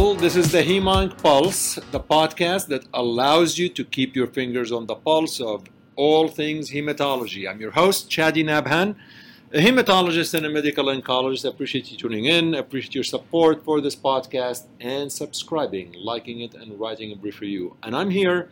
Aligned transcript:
This 0.00 0.34
is 0.34 0.50
the 0.50 0.62
Hemonc 0.62 1.22
Pulse, 1.22 1.74
the 1.90 2.00
podcast 2.00 2.68
that 2.68 2.86
allows 2.94 3.58
you 3.58 3.68
to 3.68 3.84
keep 3.84 4.16
your 4.16 4.26
fingers 4.26 4.72
on 4.72 4.86
the 4.86 4.94
pulse 4.94 5.40
of 5.40 5.64
all 5.94 6.26
things 6.26 6.70
hematology. 6.70 7.46
I'm 7.48 7.60
your 7.60 7.72
host, 7.72 8.08
Chadi 8.08 8.42
Nabhan, 8.42 8.96
a 9.52 9.58
hematologist 9.58 10.32
and 10.32 10.46
a 10.46 10.48
medical 10.48 10.86
oncologist. 10.86 11.44
I 11.44 11.50
appreciate 11.50 11.90
you 11.90 11.98
tuning 11.98 12.24
in, 12.24 12.54
I 12.54 12.58
appreciate 12.58 12.94
your 12.94 13.04
support 13.04 13.62
for 13.62 13.82
this 13.82 13.94
podcast, 13.94 14.64
and 14.80 15.12
subscribing, 15.12 15.94
liking 15.98 16.40
it, 16.40 16.54
and 16.54 16.80
writing 16.80 17.12
a 17.12 17.16
brief 17.16 17.42
review. 17.42 17.76
And 17.82 17.94
I'm 17.94 18.08
here 18.08 18.50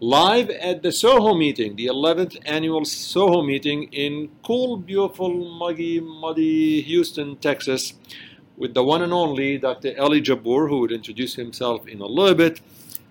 live 0.00 0.50
at 0.50 0.82
the 0.82 0.90
SOHO 0.90 1.34
meeting, 1.38 1.76
the 1.76 1.86
11th 1.86 2.38
annual 2.44 2.84
SOHO 2.84 3.42
meeting 3.42 3.84
in 3.92 4.30
cool, 4.44 4.76
beautiful, 4.76 5.30
muggy, 5.58 6.00
muddy 6.00 6.82
Houston, 6.82 7.36
Texas 7.36 7.94
with 8.58 8.74
the 8.74 8.82
one 8.82 9.02
and 9.02 9.12
only 9.12 9.56
Dr. 9.56 9.90
Eli 9.96 10.20
Jabbour, 10.20 10.68
who 10.68 10.80
would 10.80 10.92
introduce 10.92 11.36
himself 11.36 11.86
in 11.86 12.00
a 12.00 12.06
little 12.06 12.34
bit. 12.34 12.60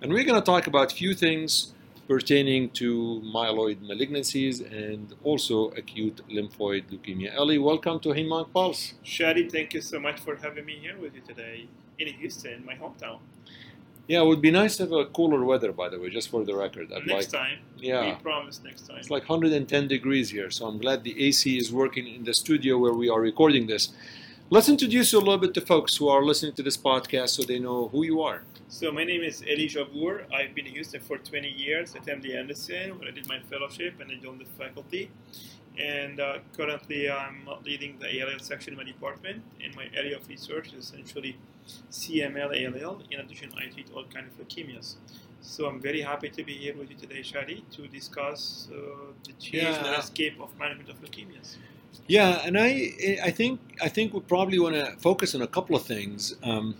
And 0.01 0.11
we're 0.13 0.25
going 0.25 0.39
to 0.39 0.45
talk 0.45 0.67
about 0.67 0.91
a 0.91 0.95
few 0.95 1.15
things 1.15 1.73
pertaining 2.07 2.69
to 2.71 3.21
myeloid 3.25 3.77
malignancies 3.77 4.61
and 4.71 5.13
also 5.23 5.69
acute 5.69 6.21
lymphoid 6.29 6.83
leukemia. 6.91 7.33
Eli, 7.33 7.57
welcome 7.57 7.99
to 8.01 8.09
Hemonc 8.09 8.51
Pulse. 8.53 8.93
Chadi, 9.03 9.49
thank 9.49 9.73
you 9.73 9.81
so 9.81 9.99
much 9.99 10.19
for 10.19 10.35
having 10.35 10.65
me 10.65 10.75
here 10.81 10.97
with 10.97 11.15
you 11.15 11.21
today 11.21 11.67
in 11.97 12.07
Houston, 12.07 12.65
my 12.65 12.75
hometown. 12.75 13.19
Yeah, 14.07 14.21
it 14.21 14.25
would 14.25 14.41
be 14.41 14.51
nice 14.51 14.77
to 14.77 14.83
have 14.83 14.93
a 14.93 15.05
cooler 15.05 15.43
weather, 15.43 15.73
by 15.73 15.89
the 15.89 15.99
way, 15.99 16.09
just 16.09 16.29
for 16.29 16.45
the 16.45 16.55
record. 16.55 16.93
I'd 16.93 17.05
next 17.05 17.33
like, 17.33 17.41
time. 17.41 17.59
Yeah. 17.77 18.05
We 18.05 18.21
promise 18.21 18.61
next 18.63 18.87
time. 18.87 18.97
It's 18.99 19.09
like 19.09 19.27
110 19.27 19.87
degrees 19.87 20.29
here, 20.29 20.49
so 20.49 20.65
I'm 20.65 20.77
glad 20.77 21.03
the 21.03 21.25
AC 21.27 21.57
is 21.57 21.73
working 21.73 22.07
in 22.07 22.23
the 22.23 22.33
studio 22.33 22.77
where 22.77 22.93
we 22.93 23.09
are 23.09 23.19
recording 23.19 23.67
this. 23.67 23.89
Let's 24.49 24.69
introduce 24.69 25.11
you 25.11 25.19
a 25.19 25.25
little 25.27 25.39
bit 25.39 25.53
to 25.55 25.59
folks 25.59 25.97
who 25.97 26.07
are 26.07 26.23
listening 26.23 26.53
to 26.53 26.63
this 26.63 26.77
podcast 26.77 27.31
so 27.31 27.43
they 27.43 27.59
know 27.59 27.89
who 27.89 28.05
you 28.05 28.21
are. 28.21 28.43
So 28.69 28.93
my 28.93 29.03
name 29.03 29.21
is 29.21 29.43
Eli 29.45 29.67
Jabbour. 29.67 30.23
I've 30.33 30.55
been 30.55 30.67
in 30.67 30.71
Houston 30.71 31.01
for 31.01 31.17
20 31.17 31.49
years 31.49 31.93
at 31.95 32.05
MD 32.05 32.33
Anderson 32.33 32.97
where 32.97 33.09
I 33.09 33.11
did 33.11 33.27
my 33.27 33.39
fellowship 33.49 33.99
and 33.99 34.09
I 34.09 34.15
joined 34.15 34.39
the 34.39 34.45
faculty. 34.45 35.11
And 35.77 36.21
uh, 36.21 36.37
currently 36.55 37.11
I'm 37.11 37.49
leading 37.65 37.99
the 37.99 38.07
ALL 38.23 38.39
section 38.39 38.71
in 38.71 38.77
my 38.77 38.85
department 38.85 39.43
and 39.61 39.75
my 39.75 39.89
area 39.93 40.15
of 40.15 40.25
research 40.29 40.71
is 40.71 40.85
essentially 40.85 41.37
CML 41.91 42.51
ALL. 42.55 43.01
In 43.11 43.19
addition, 43.19 43.51
I 43.57 43.65
treat 43.65 43.91
all 43.93 44.05
kinds 44.05 44.31
of 44.31 44.47
leukemias. 44.47 44.95
So 45.41 45.65
I'm 45.65 45.81
very 45.81 45.99
happy 45.99 46.29
to 46.29 46.43
be 46.45 46.53
here 46.53 46.73
with 46.77 46.89
you 46.89 46.95
today, 46.95 47.19
Chadi, 47.19 47.69
to 47.71 47.85
discuss 47.89 48.69
uh, 48.71 49.11
the 49.25 49.33
change 49.33 49.75
yeah. 49.75 49.83
landscape 49.83 50.39
of 50.39 50.57
management 50.57 50.89
of 50.89 51.01
leukemias. 51.01 51.57
Yeah, 52.07 52.41
and 52.45 52.57
I 52.57 52.93
I 53.23 53.31
think 53.31 53.59
I 53.81 53.89
think 53.89 54.13
we 54.13 54.21
probably 54.21 54.59
want 54.59 54.75
to 54.75 54.95
focus 54.97 55.35
on 55.35 55.41
a 55.41 55.47
couple 55.47 55.75
of 55.75 55.83
things. 55.83 56.35
Um, 56.43 56.75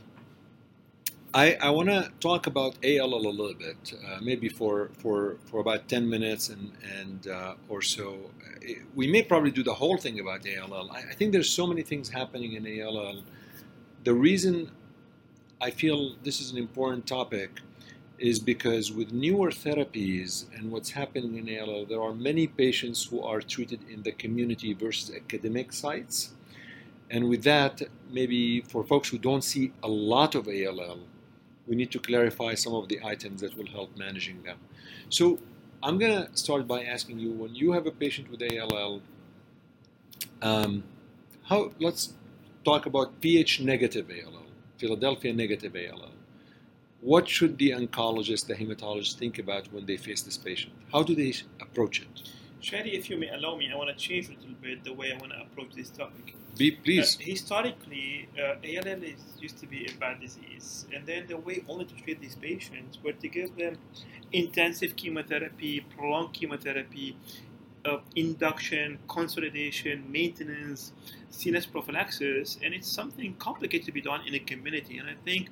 I, 1.34 1.56
I 1.62 1.70
want 1.70 1.90
to 1.90 2.10
talk 2.20 2.48
about 2.48 2.78
ALL 2.84 3.14
a 3.14 3.30
little 3.30 3.54
bit, 3.54 3.94
uh, 3.94 4.18
maybe 4.22 4.50
for, 4.50 4.90
for, 4.94 5.38
for 5.46 5.60
about 5.60 5.88
10 5.88 6.10
minutes 6.10 6.50
and, 6.50 6.72
and 6.98 7.28
uh, 7.28 7.54
or 7.70 7.82
so. 7.82 8.18
We 8.96 9.08
may 9.08 9.22
probably 9.22 9.52
do 9.52 9.62
the 9.62 9.74
whole 9.74 9.98
thing 9.98 10.20
about 10.20 10.48
ALL. 10.48 10.90
I, 10.92 11.00
I, 11.00 11.14
think 11.14 11.34
there's 11.34 11.50
so 11.50 11.68
many 11.68 11.84
things 11.84 12.10
happening 12.10 12.54
in 12.54 12.82
ALL. 12.82 13.22
The 14.04 14.14
reason 14.16 14.72
I 15.62 15.70
feel 15.70 16.16
this 16.24 16.42
is 16.42 16.52
an 16.52 16.58
important 16.58 17.06
topic 17.06 17.60
is 18.20 18.40
because 18.40 18.92
with 18.92 19.12
newer 19.12 19.52
therapies 19.52 20.46
and 20.56 20.72
what's 20.72 20.92
happening 20.92 21.38
in 21.38 21.60
ALL, 21.60 21.86
there 21.86 22.02
are 22.02 22.14
many 22.14 22.48
patients 22.48 23.06
who 23.06 23.22
are 23.22 23.42
treated 23.42 23.80
in 23.90 24.02
the 24.04 24.12
community 24.12 24.74
versus 24.74 25.16
academic 25.16 25.72
sites. 25.72 26.34
And 27.10 27.30
with 27.30 27.44
that, 27.44 27.82
maybe 28.12 28.62
for 28.62 28.84
folks 28.84 29.10
who 29.10 29.18
don't 29.18 29.44
see 29.44 29.72
a 29.84 29.88
lot 29.88 30.36
of 30.36 30.48
ALL, 30.48 31.00
we 31.68 31.76
need 31.76 31.92
to 31.92 32.00
clarify 32.00 32.56
some 32.56 32.74
of 32.74 32.88
the 32.88 33.00
items 33.04 33.42
that 33.42 33.56
will 33.58 33.68
help 33.68 33.96
managing 33.98 34.42
them. 34.44 34.58
So 35.10 35.40
I'm 35.84 36.00
going 36.00 36.26
to 36.26 36.36
start 36.36 36.68
by 36.68 36.84
asking 36.84 37.20
you 37.20 37.32
when 37.32 37.54
you 37.54 37.72
have 37.74 37.86
a 37.86 37.92
patient 37.92 38.32
with 38.32 38.42
ALL, 38.42 39.02
um, 40.42 40.84
how, 41.44 41.72
let's 41.80 42.14
talk 42.66 42.88
about 42.88 43.22
pH 43.22 43.62
negative 43.62 44.10
ALL, 44.10 44.44
Philadelphia 44.78 45.34
negative 45.34 45.76
ALL 45.76 46.12
what 47.02 47.28
should 47.30 47.58
the 47.58 47.72
oncologist, 47.72 48.48
the 48.48 48.56
hematologist 48.56 49.18
think 49.18 49.40
about 49.40 49.72
when 49.72 49.86
they 49.86 49.98
face 49.98 50.22
this 50.22 50.38
patient? 50.38 50.74
How 50.92 51.04
do 51.04 51.16
they 51.16 51.34
approach 51.62 52.02
it? 52.02 52.30
Chadi, 52.62 52.94
if 52.94 53.10
you 53.10 53.18
may 53.18 53.30
allow 53.30 53.56
me, 53.56 53.70
I 53.72 53.76
want 53.76 53.90
to 53.90 53.96
change 53.96 54.28
a 54.28 54.32
little 54.32 54.56
bit 54.62 54.84
the 54.84 54.94
way 54.94 55.14
I 55.14 55.18
want 55.18 55.32
to 55.32 55.42
approach 55.42 55.76
this 55.76 55.90
topic. 55.90 56.36
Be, 56.58 56.72
please. 56.72 57.18
Uh, 57.18 57.24
historically, 57.24 58.28
uh, 58.38 58.56
ALL 58.64 59.04
is, 59.04 59.22
used 59.40 59.60
to 59.60 59.68
be 59.68 59.86
a 59.86 59.94
bad 60.00 60.20
disease, 60.20 60.88
and 60.94 61.06
then 61.06 61.28
the 61.28 61.38
way 61.38 61.64
only 61.70 61.86
to 61.86 61.96
treat 61.96 62.20
these 62.20 62.36
patients 62.36 62.98
were 63.04 63.14
to 63.14 63.28
give 63.28 63.56
them 63.56 63.78
intensive 64.32 64.96
chemotherapy, 64.96 65.86
prolonged 65.96 66.34
chemotherapy, 66.34 67.16
uh, 67.86 68.00
induction, 68.16 68.98
consolidation, 69.08 70.12
maintenance, 70.12 70.94
CNS 71.32 71.72
prophylaxis, 71.72 72.58
and 72.64 72.74
it's 72.74 72.92
something 72.92 73.36
complicated 73.36 73.86
to 73.86 73.92
be 73.92 74.02
done 74.02 74.22
in 74.28 74.34
a 74.34 74.40
community. 74.40 74.98
And 74.98 75.08
I 75.08 75.16
think 75.24 75.50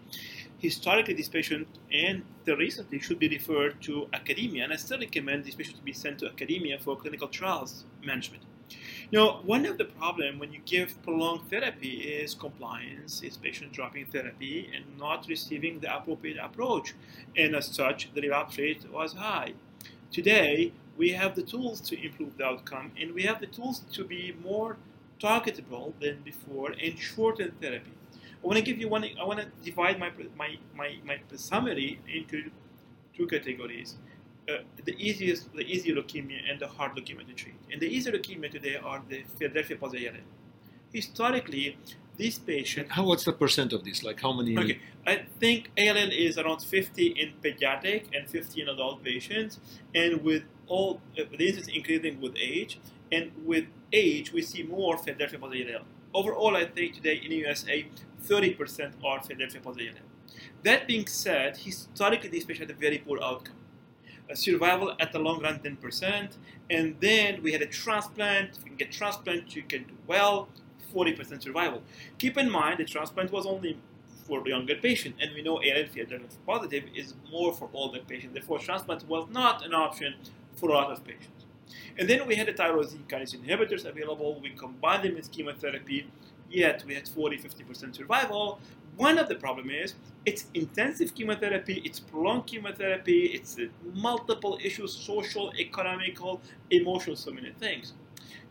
historically 0.65 1.13
this 1.13 1.29
patient 1.29 1.67
and 1.91 2.23
the 2.45 2.55
recently 2.57 2.99
should 2.99 3.19
be 3.19 3.29
referred 3.29 3.81
to 3.83 4.07
academia, 4.13 4.63
and 4.63 4.73
I 4.73 4.77
still 4.77 4.99
recommend 4.99 5.45
this 5.45 5.55
patient 5.55 5.77
to 5.77 5.83
be 5.83 5.93
sent 5.93 6.19
to 6.19 6.27
academia 6.27 6.79
for 6.79 6.95
clinical 6.97 7.27
trials 7.27 7.85
management. 8.03 8.43
Now, 9.11 9.41
one 9.43 9.65
of 9.67 9.77
the 9.77 9.85
problem 9.85 10.39
when 10.39 10.51
you 10.51 10.61
give 10.65 11.01
prolonged 11.03 11.49
therapy 11.51 11.95
is 12.21 12.33
compliance, 12.33 13.21
is 13.21 13.37
patient 13.37 13.71
dropping 13.71 14.07
therapy 14.07 14.69
and 14.75 14.83
not 14.97 15.27
receiving 15.29 15.79
the 15.79 15.95
appropriate 15.95 16.37
approach, 16.41 16.95
and 17.37 17.55
as 17.55 17.67
such, 17.67 18.11
the 18.13 18.21
relapse 18.21 18.57
rate 18.57 18.83
was 18.91 19.13
high. 19.13 19.53
Today, 20.11 20.73
we 20.97 21.11
have 21.11 21.35
the 21.35 21.43
tools 21.43 21.79
to 21.81 22.05
improve 22.05 22.37
the 22.37 22.45
outcome, 22.45 22.91
and 22.99 23.13
we 23.13 23.23
have 23.23 23.39
the 23.39 23.47
tools 23.47 23.81
to 23.93 24.03
be 24.03 24.35
more 24.43 24.77
targetable 25.19 25.93
than 26.01 26.21
before 26.23 26.71
and 26.71 26.97
shorten 26.97 27.51
therapy. 27.61 27.91
I 28.45 28.47
want 28.47 28.57
to 28.59 28.63
give 28.63 28.77
you 28.77 28.87
one. 28.87 29.03
I 29.19 29.23
want 29.23 29.39
to 29.39 29.47
divide 29.63 29.99
my 29.99 30.11
my 30.37 30.57
my, 30.75 30.89
my 31.03 31.17
summary 31.35 31.99
into 32.07 32.51
two 33.17 33.25
categories. 33.25 33.95
Uh, 34.47 34.57
the 34.83 34.95
easiest, 34.99 35.51
the 35.55 35.63
easy 35.63 35.91
leukemia 35.91 36.39
and 36.47 36.59
the 36.59 36.67
hard 36.67 36.91
leukemia 36.95 37.25
to 37.25 37.33
treat. 37.33 37.55
And 37.71 37.81
the 37.81 37.87
easy 37.87 38.11
leukemia 38.11 38.51
today 38.51 38.75
are 38.75 39.01
the 39.09 39.23
Philadelphia 39.39 39.77
positive 39.77 40.13
ALL. 40.13 40.21
Historically, 40.93 41.75
these 42.17 42.37
patients. 42.37 42.91
How 42.91 43.05
what's 43.05 43.23
the 43.23 43.33
percent 43.33 43.73
of 43.73 43.83
this? 43.83 44.03
Like 44.03 44.21
how 44.21 44.31
many? 44.31 44.55
Okay, 44.55 44.79
I 45.07 45.25
think 45.39 45.71
ALL 45.79 46.11
is 46.11 46.37
around 46.37 46.59
50 46.59 47.07
in 47.07 47.33
pediatric 47.43 48.15
and 48.15 48.29
50 48.29 48.61
in 48.61 48.69
adult 48.69 49.03
patients, 49.03 49.59
and 49.95 50.21
with 50.21 50.43
all 50.67 51.01
uh, 51.19 51.23
this 51.35 51.57
is 51.57 51.67
increasing 51.67 52.21
with 52.21 52.35
age, 52.39 52.79
and 53.11 53.31
with 53.43 53.65
age 53.91 54.31
we 54.31 54.43
see 54.43 54.61
more 54.61 54.99
Philadelphia 54.99 55.39
positive 55.39 55.75
ALL. 55.75 55.94
Overall, 56.15 56.55
I 56.55 56.63
think 56.63 56.95
today 56.95 57.19
in 57.25 57.31
USA, 57.33 57.85
30% 58.23 58.93
are 59.03 59.21
Philadelphia 59.21 59.59
positive. 59.59 59.95
That 60.63 60.87
being 60.87 61.07
said, 61.07 61.57
historically 61.57 62.29
these 62.29 62.45
patients 62.45 62.69
had 62.69 62.77
a 62.77 62.79
very 62.79 62.99
poor 62.99 63.19
outcome. 63.21 63.57
A 64.29 64.35
survival 64.35 64.95
at 65.01 65.11
the 65.11 65.19
long 65.19 65.41
run 65.41 65.59
10%, 65.59 66.37
and 66.69 66.95
then 67.01 67.43
we 67.43 67.51
had 67.51 67.61
a 67.61 67.65
transplant. 67.65 68.51
If 68.51 68.59
you 68.59 68.63
can 68.63 68.77
get 68.77 68.93
transplant, 68.93 69.57
you 69.57 69.63
can 69.63 69.83
do 69.83 69.93
well, 70.07 70.47
40% 70.95 71.43
survival. 71.43 71.83
Keep 72.17 72.37
in 72.37 72.49
mind 72.49 72.79
the 72.79 72.85
transplant 72.85 73.33
was 73.33 73.45
only 73.45 73.77
for 74.25 74.41
the 74.41 74.51
younger 74.51 74.75
patient, 74.75 75.15
and 75.19 75.35
we 75.35 75.41
know 75.41 75.57
ALL 75.57 76.19
positive 76.47 76.85
is 76.95 77.13
more 77.29 77.51
for 77.51 77.69
older 77.73 77.99
patients. 77.99 78.33
Therefore, 78.33 78.59
transplant 78.59 79.05
was 79.09 79.27
not 79.29 79.65
an 79.65 79.73
option 79.73 80.15
for 80.55 80.69
a 80.69 80.73
lot 80.75 80.91
of 80.93 81.03
patients. 81.03 81.44
And 81.97 82.09
then 82.09 82.27
we 82.27 82.35
had 82.35 82.47
the 82.47 82.53
tyrosine 82.53 83.07
kinase 83.07 83.35
inhibitors 83.37 83.85
available. 83.85 84.39
We 84.41 84.49
combined 84.51 85.03
them 85.03 85.15
with 85.15 85.31
chemotherapy 85.31 86.07
yet 86.49 86.83
we 86.87 86.95
had 86.95 87.07
40 87.07 87.37
50% 87.37 87.95
survival. 87.95 88.59
One 88.97 89.17
of 89.17 89.27
the 89.27 89.35
problem 89.35 89.69
is 89.69 89.95
it's 90.25 90.45
intensive 90.53 91.13
chemotherapy, 91.13 91.81
it's 91.83 91.99
prolonged 91.99 92.47
chemotherapy, 92.47 93.25
it's 93.25 93.57
multiple 93.93 94.57
issues, 94.63 94.93
social, 94.93 95.53
economical, 95.59 96.41
emotional, 96.71 97.15
so 97.15 97.31
many 97.31 97.51
things. 97.59 97.93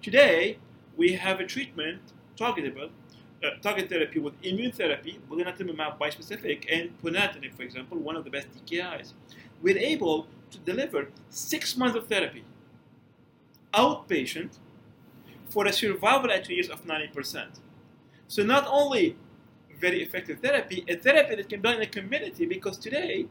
Today, 0.03 0.59
we 0.97 1.15
have 1.15 1.41
a 1.41 1.47
treatment 1.47 2.01
targetable, 2.37 2.91
uh, 3.43 3.51
target 3.63 3.89
therapy 3.89 4.19
with 4.19 4.35
immune 4.43 4.73
therapy, 4.73 5.19
blinatumomab 5.31 5.99
bispecific, 5.99 6.67
and 6.71 6.91
ponatinib, 7.03 7.55
for 7.55 7.63
example, 7.63 7.99
one 7.99 8.17
of 8.17 8.25
the 8.25 8.31
best 8.31 8.49
TKIs. 8.55 9.15
We're 9.63 9.79
able 9.79 10.27
to 10.51 10.59
deliver 10.59 11.09
six 11.31 11.77
months 11.77 11.97
of 11.97 12.07
therapy, 12.07 12.45
outpatient, 13.75 14.59
for 15.49 15.67
a 15.67 15.73
survival 15.73 16.31
at 16.31 16.44
two 16.44 16.55
years 16.55 16.69
of 16.69 16.85
90%. 16.85 17.47
So 18.29 18.43
not 18.43 18.67
only 18.69 19.17
very 19.79 20.03
effective 20.03 20.41
therapy, 20.41 20.85
a 20.88 20.97
therapy 20.97 21.37
that 21.37 21.49
can 21.49 21.61
be 21.61 21.69
done 21.69 21.76
in 21.76 21.82
a 21.82 21.87
community 21.87 22.47
because 22.47 22.76
today 22.79 23.26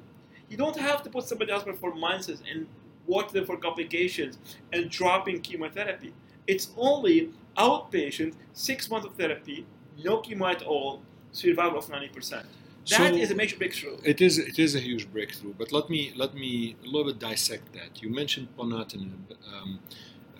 you 0.49 0.57
don't 0.57 0.77
have 0.77 1.03
to 1.03 1.09
put 1.09 1.23
somebody 1.27 1.51
else 1.51 1.63
for 1.79 1.93
months 1.95 2.27
and 2.29 2.67
watch 3.07 3.31
them 3.31 3.45
for 3.45 3.57
complications 3.57 4.37
and 4.71 4.89
dropping 4.89 5.41
chemotherapy. 5.41 6.13
It's 6.47 6.71
only 6.77 7.29
outpatient, 7.57 8.33
six 8.53 8.89
months 8.89 9.05
of 9.07 9.15
therapy, 9.15 9.65
no 10.03 10.21
chemo 10.21 10.49
at 10.51 10.61
all, 10.63 11.01
survival 11.31 11.79
of 11.79 11.89
90%. 11.89 12.45
That 12.89 13.13
is 13.15 13.29
So- 13.29 13.33
a 13.33 13.37
major 13.37 13.57
breakthrough. 13.57 13.97
It 14.03 14.19
is 14.21 14.37
it 14.37 14.59
is 14.59 14.75
a 14.75 14.79
huge 14.79 15.05
breakthrough, 15.11 15.53
but 15.57 15.71
let 15.71 15.89
me 15.89 16.11
let 16.15 16.33
me 16.33 16.75
a 16.83 16.85
little 16.85 17.05
bit 17.11 17.19
dissect 17.19 17.65
that. 17.77 18.01
You 18.01 18.09
mentioned 18.09 18.47
ponatinib. 18.57 19.23
Um, 19.53 19.79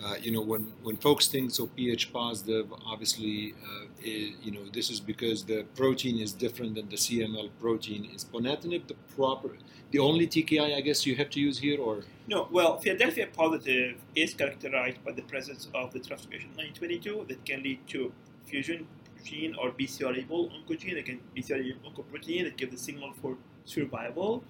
uh, 0.04 0.16
you 0.22 0.32
know, 0.32 0.42
when, 0.42 0.72
when 0.82 0.98
folks 0.98 1.28
think 1.28 1.52
so 1.52 1.68
pH 1.68 2.12
positive, 2.12 2.72
obviously, 2.86 3.54
uh, 3.64 3.86
you 4.02 4.52
know, 4.52 4.66
this 4.74 4.90
is 4.90 5.00
because 5.00 5.46
the 5.46 5.64
protein 5.76 6.20
is 6.20 6.34
different 6.34 6.76
than 6.76 6.90
the 6.90 6.96
CML 6.96 7.50
protein. 7.60 8.10
Is 8.14 8.26
ponatinib 8.26 8.88
the 8.88 8.96
proper, 9.16 9.52
the 9.92 10.00
only 10.00 10.28
TKI 10.28 10.76
I 10.76 10.82
guess 10.82 11.06
you 11.06 11.16
have 11.16 11.30
to 11.32 11.40
use 11.40 11.58
here, 11.60 11.80
or 11.80 12.04
No, 12.28 12.48
well, 12.52 12.80
Philadelphia 12.80 13.28
positive 13.32 13.96
is 14.16 14.34
characterized 14.34 15.04
by 15.06 15.12
the 15.12 15.22
presence 15.24 15.70
of 15.74 15.94
the 15.94 16.00
transformation 16.00 16.50
922 16.50 17.26
that 17.30 17.46
can 17.46 17.64
lead 17.64 17.80
to 17.88 18.12
fusion 18.46 18.88
gene 19.24 19.56
or 19.56 19.72
BCR-ABL 19.72 20.52
oncogene, 20.52 20.96
that 20.96 21.06
can 21.06 21.20
BCR-ABL 21.36 21.78
oncoprotein 21.88 22.44
that 22.44 22.58
give 22.58 22.72
the 22.72 22.78
signal 22.78 23.14
for 23.22 23.38
survival 23.66 24.44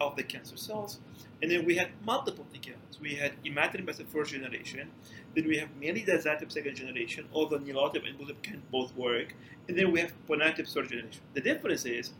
of 0.00 0.16
the 0.16 0.22
cancer 0.22 0.56
cells. 0.56 1.00
And 1.42 1.50
then 1.50 1.64
we 1.64 1.76
had 1.76 1.88
multiple 2.04 2.46
TKIs. 2.52 3.00
We 3.00 3.14
had 3.14 3.32
imatinib 3.44 3.88
as 3.88 3.98
the 3.98 4.04
first 4.04 4.32
generation. 4.32 4.90
Then 5.34 5.46
we 5.46 5.56
have 5.58 5.68
mainly 5.80 6.02
dasatinib 6.02 6.52
second 6.52 6.76
generation, 6.76 7.28
although 7.32 7.58
nilotinib 7.58 8.06
and 8.06 8.18
bosutinib 8.18 8.42
can 8.42 8.62
both 8.70 8.94
work. 8.94 9.34
And 9.68 9.78
then 9.78 9.90
we 9.92 10.00
have 10.00 10.12
ponatinib 10.28 10.72
third 10.72 10.88
generation. 10.88 11.22
The 11.34 11.40
difference 11.40 11.86
is 11.86 12.12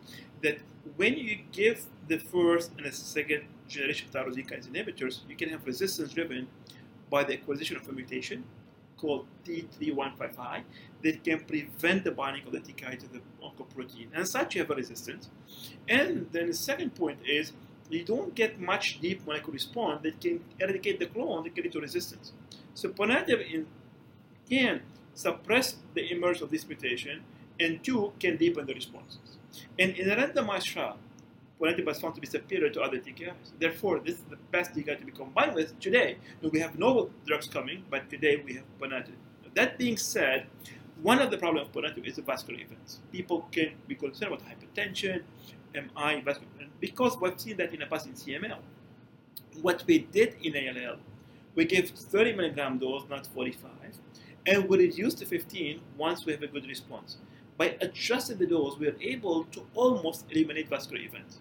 that 0.42 0.58
when 0.96 1.18
you 1.18 1.38
give 1.52 1.84
the 2.08 2.18
first 2.18 2.70
and 2.76 2.86
the 2.86 2.92
second 2.92 3.42
generation 3.68 4.08
tyrosine 4.12 4.48
kinase 4.48 4.68
inhibitors, 4.68 5.20
you 5.28 5.36
can 5.36 5.50
have 5.50 5.66
resistance 5.66 6.12
driven 6.12 6.48
by 7.10 7.24
the 7.24 7.34
acquisition 7.34 7.76
of 7.76 7.88
a 7.88 7.92
mutation 7.92 8.44
called 8.96 9.26
T315I 9.44 10.62
that 11.02 11.24
can 11.24 11.40
prevent 11.40 12.04
the 12.04 12.10
binding 12.10 12.46
of 12.46 12.52
the 12.52 12.60
TKI 12.60 12.98
to 13.00 13.08
the 13.08 13.20
oncoprotein. 13.42 14.08
And 14.14 14.28
such 14.28 14.54
you 14.54 14.60
have 14.60 14.70
a 14.70 14.74
resistance. 14.74 15.28
And 15.88 16.28
then 16.32 16.48
the 16.48 16.54
second 16.54 16.94
point 16.94 17.18
is 17.26 17.52
you 17.90 18.04
don't 18.04 18.34
get 18.34 18.60
much 18.60 19.00
deep 19.00 19.26
molecular 19.26 19.52
response 19.52 20.02
that 20.02 20.20
can 20.20 20.40
eradicate 20.58 20.98
the 20.98 21.06
clone 21.06 21.44
that 21.44 21.54
can 21.54 21.64
lead 21.64 21.72
to 21.72 21.80
resistance. 21.80 22.32
So 22.74 22.88
ponatinib 22.90 23.66
can 24.48 24.82
suppress 25.14 25.76
the 25.94 26.10
emergence 26.10 26.42
of 26.42 26.50
this 26.50 26.66
mutation, 26.66 27.22
and 27.58 27.82
two, 27.84 28.12
can 28.18 28.36
deepen 28.36 28.66
the 28.66 28.74
responses. 28.74 29.38
And 29.78 29.96
in 29.96 30.08
a 30.08 30.16
randomized 30.16 30.64
trial, 30.64 30.98
ponatinib 31.60 31.86
was 31.86 32.00
found 32.00 32.14
to 32.14 32.20
be 32.20 32.26
superior 32.26 32.70
to 32.70 32.80
other 32.80 32.98
TKIs. 32.98 33.52
Therefore, 33.58 33.98
this 33.98 34.14
is 34.14 34.24
the 34.30 34.36
best 34.50 34.72
TKI 34.72 34.98
to 34.98 35.04
be 35.04 35.12
combined 35.12 35.54
with 35.54 35.78
today. 35.78 36.16
We 36.42 36.60
have 36.60 36.78
novel 36.78 37.10
drugs 37.26 37.48
coming, 37.48 37.84
but 37.90 38.08
today 38.08 38.42
we 38.44 38.54
have 38.54 38.64
ponatinib. 38.80 39.18
That 39.54 39.78
being 39.78 39.96
said, 39.96 40.46
one 41.02 41.20
of 41.20 41.30
the 41.30 41.38
problems 41.38 41.68
of 41.68 41.74
ponatinib 41.74 42.06
is 42.06 42.16
the 42.16 42.22
vascular 42.22 42.60
events. 42.60 43.00
People 43.10 43.48
can 43.50 43.72
be 43.88 43.94
concerned 43.94 44.32
about 44.32 44.46
hypertension, 44.46 45.22
MI, 45.74 46.20
vascular, 46.20 46.68
because 46.80 47.16
we've 47.20 47.38
seen 47.38 47.56
that 47.58 47.72
in 47.72 47.80
the 47.80 47.86
past 47.86 48.06
in 48.06 48.12
CML. 48.12 48.58
What 49.62 49.84
we 49.86 49.98
did 49.98 50.36
in 50.42 50.54
ALL, 50.56 50.96
we 51.54 51.64
gave 51.64 51.90
30 51.90 52.34
milligram 52.34 52.78
dose, 52.78 53.04
not 53.08 53.26
45, 53.26 53.70
and 54.46 54.68
we 54.68 54.78
reduced 54.78 55.18
to 55.18 55.26
15 55.26 55.80
once 55.96 56.24
we 56.24 56.32
have 56.32 56.42
a 56.42 56.46
good 56.46 56.66
response. 56.66 57.18
By 57.58 57.76
adjusting 57.80 58.38
the 58.38 58.46
dose, 58.46 58.78
we 58.78 58.88
are 58.88 58.96
able 59.00 59.44
to 59.44 59.66
almost 59.74 60.24
eliminate 60.30 60.68
vascular 60.68 61.02
events. 61.02 61.40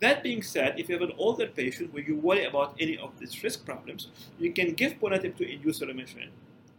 That 0.00 0.22
being 0.22 0.42
said, 0.42 0.78
if 0.78 0.88
you 0.88 0.98
have 0.98 1.08
an 1.08 1.14
older 1.16 1.46
patient 1.46 1.94
where 1.94 2.02
you 2.02 2.16
worry 2.16 2.44
about 2.44 2.74
any 2.80 2.98
of 2.98 3.18
these 3.18 3.42
risk 3.42 3.64
problems, 3.64 4.08
you 4.38 4.52
can 4.52 4.74
give 4.74 4.98
ponatinib 4.98 5.36
to 5.36 5.50
induce 5.50 5.80
remission, 5.80 6.28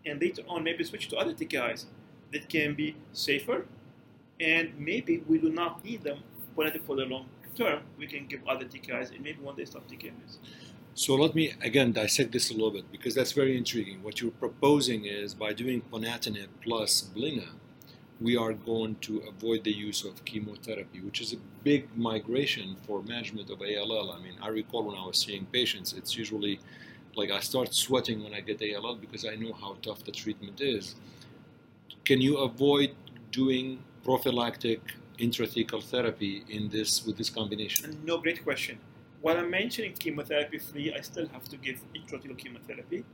and 0.05 0.21
later 0.21 0.43
on 0.47 0.63
maybe 0.63 0.83
switch 0.83 1.07
to 1.07 1.15
other 1.15 1.33
TKIs 1.33 1.85
that 2.33 2.49
can 2.49 2.75
be 2.75 2.95
safer, 3.13 3.65
and 4.39 4.77
maybe 4.77 5.23
we 5.27 5.37
do 5.37 5.49
not 5.49 5.83
need 5.85 6.03
them 6.03 6.19
ponatinib 6.55 6.85
for 6.85 6.97
the 6.97 7.05
long 7.05 7.25
term. 7.55 7.83
We 7.97 8.07
can 8.07 8.27
give 8.27 8.47
other 8.47 8.65
TKIs, 8.65 9.11
and 9.11 9.21
maybe 9.21 9.39
one 9.39 9.55
day 9.55 9.65
stop 9.65 9.87
TKIs. 9.87 10.37
So 10.95 11.15
let 11.15 11.33
me 11.33 11.53
again 11.61 11.91
dissect 11.91 12.31
this 12.31 12.51
a 12.51 12.53
little 12.53 12.69
bit 12.69 12.91
because 12.91 13.15
that's 13.15 13.31
very 13.31 13.57
intriguing. 13.57 14.03
What 14.03 14.21
you're 14.21 14.31
proposing 14.31 15.05
is 15.05 15.33
by 15.33 15.53
doing 15.53 15.81
ponatinib 15.91 16.49
plus 16.61 17.09
blina, 17.15 17.47
we 18.21 18.37
are 18.37 18.53
going 18.53 18.95
to 19.01 19.19
avoid 19.27 19.63
the 19.63 19.73
use 19.73 20.05
of 20.05 20.23
chemotherapy, 20.23 21.01
which 21.01 21.19
is 21.19 21.33
a 21.33 21.37
big 21.63 21.95
migration 21.97 22.75
for 22.85 23.01
management 23.01 23.49
of 23.49 23.59
ALL. 23.61 24.11
I 24.11 24.21
mean, 24.21 24.35
I 24.41 24.49
recall 24.49 24.83
when 24.83 24.95
I 24.95 25.05
was 25.05 25.17
seeing 25.17 25.45
patients, 25.47 25.93
it's 25.93 26.15
usually 26.15 26.59
like 27.15 27.31
I 27.31 27.39
start 27.39 27.73
sweating 27.73 28.23
when 28.23 28.33
I 28.33 28.41
get 28.41 28.61
ALL 28.61 28.95
because 28.95 29.25
I 29.25 29.35
know 29.35 29.53
how 29.53 29.77
tough 29.81 30.03
the 30.03 30.11
treatment 30.11 30.61
is. 30.61 30.95
Can 32.05 32.21
you 32.21 32.37
avoid 32.37 32.95
doing 33.31 33.83
prophylactic 34.03 34.81
intrathecal 35.19 35.83
therapy 35.83 36.43
in 36.49 36.69
this 36.69 37.05
with 37.05 37.17
this 37.17 37.29
combination? 37.29 37.99
No, 38.05 38.17
great 38.17 38.43
question. 38.43 38.77
While 39.21 39.37
I'm 39.37 39.49
mentioning 39.49 39.93
chemotherapy 39.93 40.59
free, 40.59 40.93
I 40.93 41.01
still 41.01 41.27
have 41.29 41.47
to 41.49 41.57
give 41.57 41.81
intrathecal 41.95 42.37
chemotherapy 42.37 43.05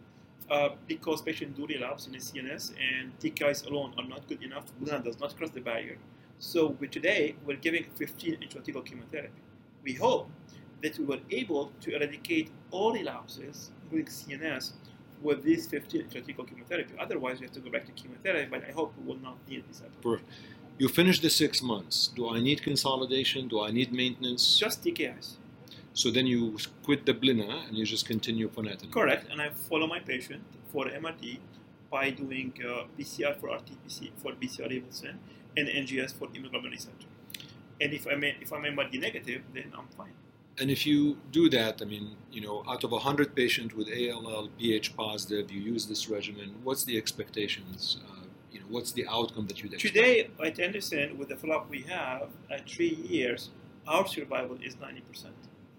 uh, 0.49 0.69
because 0.87 1.21
patients 1.21 1.57
do 1.57 1.67
relapse 1.67 2.07
in 2.07 2.13
the 2.13 2.17
CNS, 2.17 2.73
and 2.91 3.17
TKIs 3.19 3.67
alone 3.67 3.93
are 3.97 4.07
not 4.07 4.27
good 4.27 4.41
enough. 4.41 4.65
Blood 4.79 5.03
does 5.03 5.19
not 5.19 5.37
cross 5.37 5.51
the 5.51 5.61
barrier. 5.61 5.97
So 6.39 6.75
we, 6.79 6.87
today 6.87 7.35
we're 7.45 7.57
giving 7.57 7.85
15 7.95 8.37
intrathecal 8.37 8.85
chemotherapy. 8.85 9.41
We 9.83 9.93
hope 9.93 10.29
that 10.81 10.97
we 10.97 11.05
were 11.05 11.19
able 11.29 11.71
to 11.81 11.95
eradicate 11.95 12.49
all 12.71 12.93
relapses, 12.93 13.71
including 13.83 14.07
CNS, 14.07 14.71
with 15.21 15.43
these 15.43 15.67
15 15.67 16.03
intrathecal 16.03 16.47
chemotherapy. 16.47 16.93
Otherwise, 16.97 17.39
we 17.39 17.45
have 17.45 17.53
to 17.53 17.59
go 17.59 17.69
back 17.69 17.85
to 17.85 17.91
chemotherapy. 17.91 18.47
But 18.49 18.63
I 18.67 18.71
hope 18.71 18.93
we 18.97 19.05
will 19.05 19.21
not 19.21 19.37
need 19.47 19.63
this. 19.67 19.81
Ever. 19.85 20.21
You 20.79 20.87
finish 20.87 21.19
the 21.19 21.29
six 21.29 21.61
months. 21.61 22.07
Do 22.15 22.29
I 22.29 22.39
need 22.39 22.63
consolidation? 22.63 23.49
Do 23.49 23.61
I 23.61 23.69
need 23.69 23.91
maintenance? 23.91 24.57
Just 24.57 24.81
TKIs. 24.81 25.33
So 25.91 26.09
then 26.09 26.25
you 26.25 26.57
quit 26.83 27.05
the 27.05 27.13
blina 27.13 27.67
and 27.67 27.77
you 27.77 27.85
just 27.85 28.05
continue 28.07 28.47
ponatinib. 28.49 28.93
Correct, 28.93 29.29
and 29.29 29.41
I 29.41 29.49
follow 29.49 29.87
my 29.87 29.99
patient 29.99 30.41
for 30.71 30.85
MRD 30.85 31.39
by 31.91 32.11
doing 32.11 32.53
uh, 32.65 32.83
PCR 32.97 33.35
for 33.35 33.49
RT-PCR 33.49 34.11
for 34.21 34.31
BCR 34.31 34.71
Abelson 34.71 35.15
and 35.57 35.67
NGS 35.67 36.13
for 36.13 36.27
immunoglobulin 36.27 36.71
receptor. 36.71 37.07
And 37.81 37.91
if 37.91 38.07
I'm 38.07 38.23
if 38.23 38.53
I'm 38.53 38.63
MRD 38.63 39.01
negative, 39.01 39.41
then 39.53 39.73
I'm 39.77 39.87
fine. 39.97 40.13
And 40.61 40.71
if 40.71 40.85
you 40.85 41.17
do 41.31 41.49
that, 41.49 41.81
I 41.81 41.85
mean, 41.85 42.15
you 42.31 42.39
know, 42.39 42.63
out 42.69 42.85
of 42.85 42.91
100 42.91 43.35
patients 43.35 43.75
with 43.75 43.89
ALL, 43.89 44.47
pH 44.57 44.95
positive, 44.95 45.51
you 45.51 45.59
use 45.59 45.87
this 45.87 46.09
regimen, 46.09 46.55
what's 46.63 46.85
the 46.85 46.97
expectations? 46.97 47.97
Uh, 48.05 48.25
you 48.51 48.59
know, 48.59 48.65
what's 48.69 48.91
the 48.91 49.05
outcome 49.07 49.47
that 49.47 49.61
you'd 49.61 49.73
expect? 49.73 49.95
Today, 49.95 50.29
at 50.43 50.59
Anderson, 50.59 51.17
with 51.17 51.29
the 51.29 51.35
follow-up 51.35 51.69
we 51.69 51.81
have 51.83 52.29
at 52.49 52.69
three 52.69 52.95
years, 53.09 53.49
our 53.87 54.07
survival 54.07 54.57
is 54.63 54.75
90%. 54.75 55.01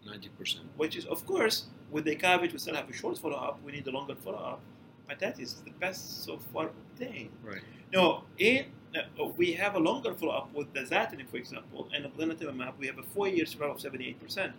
90%. 0.06 0.56
Which 0.76 0.96
is, 0.96 1.04
of 1.06 1.24
course, 1.26 1.66
with 1.90 2.04
the 2.04 2.14
caveat 2.14 2.52
we 2.52 2.58
still 2.58 2.74
have 2.74 2.88
a 2.88 2.92
short 2.92 3.18
follow-up, 3.18 3.60
we 3.64 3.72
need 3.72 3.86
a 3.86 3.90
longer 3.90 4.14
follow-up, 4.14 4.60
but 5.08 5.18
that 5.18 5.40
is 5.40 5.54
the 5.62 5.72
best 5.72 6.24
so 6.24 6.38
far 6.52 6.70
obtained. 6.70 7.30
Right. 7.42 7.62
Now, 7.92 8.24
in 8.38 8.66
uh, 8.94 9.24
we 9.36 9.52
have 9.52 9.74
a 9.74 9.78
longer 9.78 10.14
follow-up 10.14 10.52
with 10.52 10.72
dasatinib, 10.72 11.28
for 11.30 11.36
example, 11.36 11.88
and 11.94 12.04
blinatumomab. 12.16 12.72
We 12.78 12.86
have 12.86 12.98
a 12.98 13.02
four-year 13.02 13.46
survival 13.46 13.76
of 13.76 13.80
78%. 13.80 14.52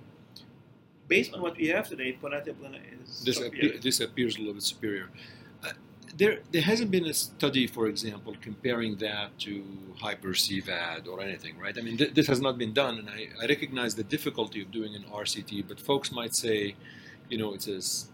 Based 1.08 1.34
on 1.34 1.42
what 1.42 1.58
we 1.58 1.68
have 1.68 1.90
today, 1.90 2.18
ponatinib 2.22 2.56
is 3.04 3.24
This, 3.24 3.38
superior. 3.38 3.78
this 3.80 4.00
appears 4.00 4.38
a 4.38 4.40
little 4.40 4.54
bit 4.54 4.64
superior. 4.64 5.10
Uh, 5.64 5.72
there, 6.18 6.40
there 6.52 6.62
hasn't 6.62 6.92
been 6.92 7.06
a 7.06 7.14
study, 7.14 7.68
for 7.68 7.88
example, 7.88 8.36
comparing 8.42 8.98
that 8.98 9.38
to 9.40 9.64
hyper-CVAD 10.00 11.08
or 11.08 11.22
anything, 11.22 11.58
right? 11.60 11.78
I 11.78 11.82
mean, 11.82 11.98
th- 11.98 12.14
this 12.14 12.28
has 12.28 12.42
not 12.42 12.58
been 12.58 12.74
done, 12.74 13.00
and 13.00 13.10
I, 13.10 13.30
I 13.42 13.46
recognize 13.48 13.96
the 13.96 14.04
difficulty 14.04 14.62
of 14.62 14.72
doing 14.72 14.96
an 14.96 15.04
RCT, 15.04 15.68
but 15.68 15.80
folks 15.80 16.12
might 16.12 16.36
say, 16.36 16.76
you 17.30 17.38
know, 17.38 17.54
it's 17.54 17.68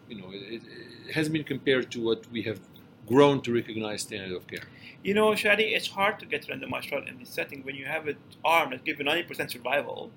you 0.10 0.22
know, 0.22 0.28
it, 0.32 0.62
it 1.08 1.14
hasn't 1.14 1.34
been 1.34 1.44
compared 1.44 1.92
to 1.92 2.02
what 2.02 2.28
we 2.32 2.44
have 2.44 2.60
grown 3.08 3.42
to 3.42 3.54
recognize 3.54 4.02
standard 4.02 4.36
of 4.36 4.46
care. 4.48 4.64
You 5.04 5.14
know, 5.14 5.32
Chadi, 5.32 5.76
it's 5.76 5.88
hard 5.88 6.20
to 6.20 6.26
get 6.26 6.48
randomized 6.48 6.90
trial 6.90 7.04
in 7.08 7.18
this 7.20 7.30
setting 7.30 7.64
when 7.64 7.76
you 7.76 7.86
have 7.86 8.08
an 8.08 8.18
arm 8.44 8.72
that 8.72 8.84
gives 8.84 9.00
you 9.00 9.06
90% 9.06 9.52
survival. 9.52 10.12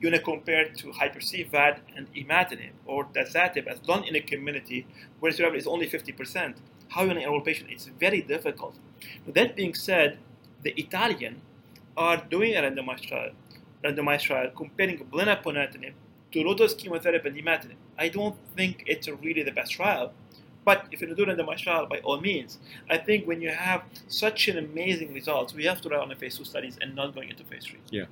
You 0.00 0.08
want 0.08 0.16
to 0.16 0.22
compare 0.22 0.64
to 0.68 0.92
hyper-CVAD 0.92 1.80
and 1.94 2.12
imatinib 2.14 2.72
or 2.86 3.04
dasatinib 3.04 3.66
as 3.66 3.80
done 3.80 4.04
in 4.04 4.16
a 4.16 4.20
community 4.20 4.86
where 5.20 5.30
survival 5.30 5.58
is 5.58 5.66
only 5.66 5.86
50%. 5.86 6.54
How 6.90 7.04
you 7.04 7.12
enroll 7.12 7.40
patients? 7.40 7.70
It's 7.70 7.86
very 7.86 8.20
difficult. 8.20 8.74
That 9.26 9.56
being 9.56 9.74
said, 9.74 10.18
the 10.62 10.72
Italian 10.78 11.40
are 11.96 12.18
doing 12.28 12.54
a 12.56 12.62
randomized 12.62 13.06
trial, 13.08 13.30
randomized 13.84 14.22
trial 14.22 14.50
comparing 14.54 14.98
blinaponatinib 14.98 15.92
to 16.32 16.42
low-dose 16.42 16.74
chemotherapy 16.74 17.28
and 17.28 17.38
imatinib. 17.38 17.76
I 17.98 18.08
don't 18.08 18.36
think 18.56 18.84
it's 18.86 19.08
really 19.08 19.42
the 19.42 19.52
best 19.52 19.72
trial, 19.72 20.12
but 20.64 20.86
if 20.90 21.00
you're 21.00 21.14
doing 21.14 21.30
a 21.30 21.34
randomized 21.34 21.62
trial, 21.62 21.86
by 21.86 21.98
all 22.00 22.20
means. 22.20 22.58
I 22.88 22.98
think 22.98 23.26
when 23.26 23.40
you 23.40 23.50
have 23.50 23.82
such 24.08 24.48
an 24.48 24.58
amazing 24.58 25.14
results, 25.14 25.54
we 25.54 25.64
have 25.66 25.80
to 25.82 25.88
rely 25.88 26.02
on 26.02 26.08
the 26.08 26.16
phase 26.16 26.36
two 26.36 26.44
studies 26.44 26.76
and 26.80 26.94
not 26.94 27.14
going 27.14 27.28
into 27.30 27.44
phase 27.44 27.64
three. 27.66 27.80
Yeah. 27.90 28.06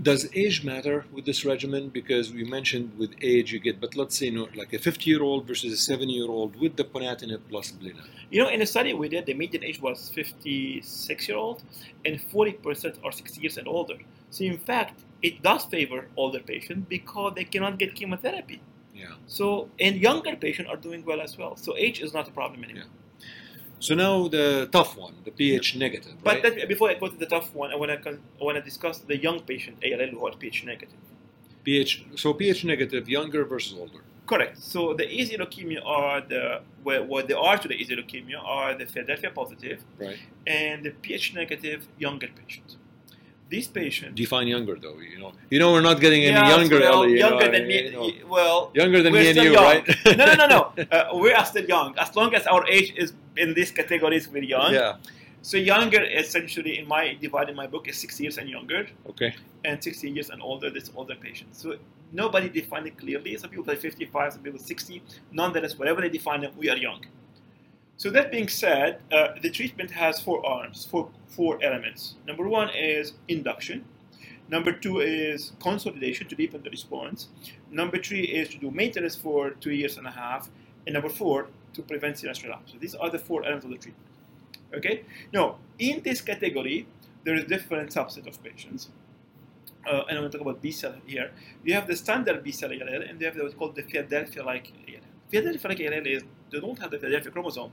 Does 0.00 0.28
age 0.34 0.62
matter 0.62 1.06
with 1.10 1.24
this 1.24 1.44
regimen? 1.44 1.88
Because 1.88 2.32
we 2.32 2.44
mentioned 2.44 2.92
with 2.98 3.14
age 3.22 3.52
you 3.52 3.58
get, 3.58 3.80
but 3.80 3.96
let's 3.96 4.18
say 4.18 4.26
you 4.26 4.32
know, 4.32 4.48
like 4.54 4.72
a 4.74 4.78
50 4.78 5.10
year 5.10 5.22
old 5.22 5.46
versus 5.46 5.72
a 5.72 5.76
7 5.76 6.08
year 6.08 6.28
old 6.28 6.54
with 6.60 6.76
the 6.76 6.84
ponatinib 6.84 7.40
plus 7.48 7.72
blina. 7.72 8.04
You 8.30 8.42
know, 8.42 8.50
in 8.50 8.60
a 8.60 8.66
study 8.66 8.92
we 8.92 9.08
did, 9.08 9.24
the 9.24 9.32
median 9.32 9.64
age 9.64 9.80
was 9.80 10.10
56 10.10 11.28
year 11.28 11.38
old, 11.38 11.62
and 12.04 12.20
40% 12.20 12.98
are 13.04 13.12
60 13.12 13.40
years 13.40 13.56
and 13.56 13.66
older. 13.66 13.96
So 14.30 14.44
in 14.44 14.58
fact, 14.58 15.02
it 15.22 15.42
does 15.42 15.64
favor 15.64 16.08
older 16.16 16.40
patients 16.40 16.86
because 16.88 17.32
they 17.34 17.44
cannot 17.44 17.78
get 17.78 17.94
chemotherapy. 17.94 18.60
Yeah. 18.94 19.14
So 19.26 19.70
and 19.80 19.96
younger 19.96 20.36
patients 20.36 20.68
are 20.68 20.76
doing 20.76 21.04
well 21.06 21.22
as 21.22 21.38
well. 21.38 21.56
So 21.56 21.74
age 21.76 22.00
is 22.00 22.12
not 22.12 22.28
a 22.28 22.32
problem 22.32 22.64
anymore. 22.64 22.84
So 23.78 23.94
now 23.94 24.28
the 24.28 24.68
tough 24.72 24.96
one, 24.96 25.14
the 25.24 25.30
pH 25.30 25.76
negative, 25.76 26.14
But 26.22 26.42
right? 26.42 26.54
that, 26.56 26.68
before 26.68 26.88
I 26.90 26.94
go 26.94 27.08
to 27.08 27.16
the 27.16 27.26
tough 27.26 27.54
one, 27.54 27.70
I 27.70 27.76
want 27.76 27.90
to 27.92 28.10
I 28.40 28.44
want 28.44 28.56
to 28.56 28.62
discuss 28.62 28.98
the 28.98 29.16
young 29.18 29.40
patient 29.40 29.76
ALL 29.84 30.08
who 30.08 30.26
are 30.26 30.34
pH 30.36 30.64
negative. 30.64 30.98
pH. 31.64 32.04
So 32.16 32.32
pH 32.32 32.64
negative, 32.64 33.08
younger 33.08 33.44
versus 33.44 33.74
older. 33.78 34.00
Correct. 34.26 34.58
So 34.58 34.94
the 34.94 35.06
easy 35.08 35.36
leukemia 35.36 35.84
are 35.84 36.20
the 36.20 36.60
what, 36.82 37.06
what 37.06 37.28
they 37.28 37.34
are 37.34 37.56
to 37.58 37.68
the 37.68 37.74
easy 37.74 37.94
leukemia 37.96 38.42
are 38.42 38.74
the 38.74 38.86
Philadelphia 38.86 39.30
positive 39.30 39.84
Right. 39.98 40.18
and 40.46 40.84
the 40.84 40.90
pH 40.90 41.34
negative 41.34 41.86
younger 41.98 42.28
patients. 42.28 42.76
These 43.48 43.68
patients 43.68 44.16
Define 44.16 44.48
younger 44.48 44.74
though. 44.74 44.98
You 44.98 45.18
know. 45.20 45.32
You 45.50 45.58
know 45.60 45.72
we're 45.72 45.80
not 45.90 46.00
getting 46.00 46.22
any 46.24 46.32
Yeah, 46.32 46.56
younger. 46.56 46.80
well, 46.80 47.02
Ellie, 47.02 47.12
you 47.12 47.18
younger 47.18 47.46
know, 47.46 47.52
than 47.52 47.68
me. 47.68 47.82
you 47.84 47.92
know. 47.92 48.10
Well, 48.28 48.70
Younger 48.74 49.02
than 49.04 49.12
me 49.12 49.28
and 49.28 49.36
you, 49.36 49.52
young. 49.52 49.64
right? 49.64 49.84
no, 50.20 50.24
no, 50.30 50.34
no, 50.42 50.46
no. 50.56 50.62
Uh, 50.96 51.16
we 51.24 51.32
are 51.32 51.44
still 51.46 51.64
young. 51.64 51.96
As 51.98 52.10
long 52.16 52.34
as 52.34 52.44
our 52.48 52.66
age 52.68 52.92
is 52.96 53.12
in 53.36 53.54
these 53.54 53.70
categories, 53.70 54.28
we're 54.28 54.42
young. 54.42 54.72
Yeah. 54.74 54.96
So 55.42 55.56
younger, 55.58 56.02
essentially, 56.02 56.72
in 56.80 56.88
my 56.88 57.14
divide 57.20 57.48
in 57.48 57.54
my 57.54 57.68
book, 57.68 57.86
is 57.86 57.96
six 57.96 58.18
years 58.20 58.36
and 58.38 58.48
younger, 58.48 58.88
Okay. 59.10 59.32
and 59.64 59.80
60 59.82 60.10
years 60.10 60.28
and 60.30 60.42
older. 60.42 60.68
That's 60.70 60.90
older 60.96 61.14
patients. 61.14 61.62
So 61.62 61.76
nobody 62.12 62.48
defined 62.48 62.88
it 62.88 62.98
clearly. 62.98 63.36
Some 63.36 63.50
people 63.50 63.64
say 63.64 63.76
55, 63.76 64.32
some 64.32 64.42
people 64.42 64.58
60. 64.58 65.00
Nonetheless, 65.30 65.78
whatever 65.78 66.00
they 66.00 66.08
define 66.08 66.42
it, 66.42 66.52
we 66.56 66.68
are 66.68 66.76
young. 66.76 67.00
So 67.98 68.10
that 68.10 68.30
being 68.30 68.48
said, 68.48 69.00
uh, 69.10 69.28
the 69.40 69.50
treatment 69.50 69.90
has 69.92 70.20
four 70.20 70.44
arms, 70.46 70.84
four 70.84 71.10
four 71.28 71.58
elements. 71.62 72.16
Number 72.26 72.46
one 72.46 72.70
is 72.70 73.14
induction. 73.28 73.84
Number 74.48 74.72
two 74.72 75.00
is 75.00 75.52
consolidation 75.60 76.28
to 76.28 76.34
deepen 76.36 76.62
the 76.62 76.70
response. 76.70 77.28
Number 77.70 77.98
three 77.98 78.22
is 78.22 78.48
to 78.50 78.58
do 78.58 78.70
maintenance 78.70 79.16
for 79.16 79.50
two 79.50 79.72
years 79.72 79.96
and 79.98 80.06
a 80.06 80.10
half. 80.10 80.48
And 80.86 80.94
number 80.94 81.08
four, 81.08 81.48
to 81.74 81.82
prevent 81.82 82.16
CNS 82.16 82.44
relapse. 82.44 82.72
So 82.72 82.78
these 82.78 82.94
are 82.94 83.10
the 83.10 83.18
four 83.18 83.44
elements 83.44 83.64
of 83.64 83.72
the 83.72 83.78
treatment. 83.78 84.06
Okay? 84.74 85.04
Now, 85.32 85.56
in 85.78 86.02
this 86.02 86.20
category, 86.20 86.86
there 87.24 87.34
is 87.34 87.44
different 87.44 87.90
subset 87.90 88.26
of 88.28 88.42
patients. 88.42 88.90
Uh, 89.86 90.02
and 90.08 90.16
I'm 90.16 90.22
going 90.22 90.30
to 90.30 90.38
talk 90.38 90.46
about 90.46 90.62
B 90.62 90.70
cell 90.70 90.94
here. 91.06 91.30
You 91.64 91.74
have 91.74 91.86
the 91.86 91.96
standard 91.96 92.42
B 92.42 92.52
cell 92.52 92.70
ALL, 92.70 93.02
and 93.02 93.20
you 93.20 93.26
have 93.26 93.36
what's 93.36 93.54
called 93.54 93.76
the 93.76 93.82
Philadelphia-like 93.82 94.72
ALL. 94.88 95.00
Philadelphia-like 95.28 95.80
ALL 95.80 96.06
is 96.06 96.22
they 96.50 96.60
don't 96.60 96.78
have 96.78 96.90
the 96.90 96.98
Philadelphia 96.98 97.30
chromosome, 97.30 97.72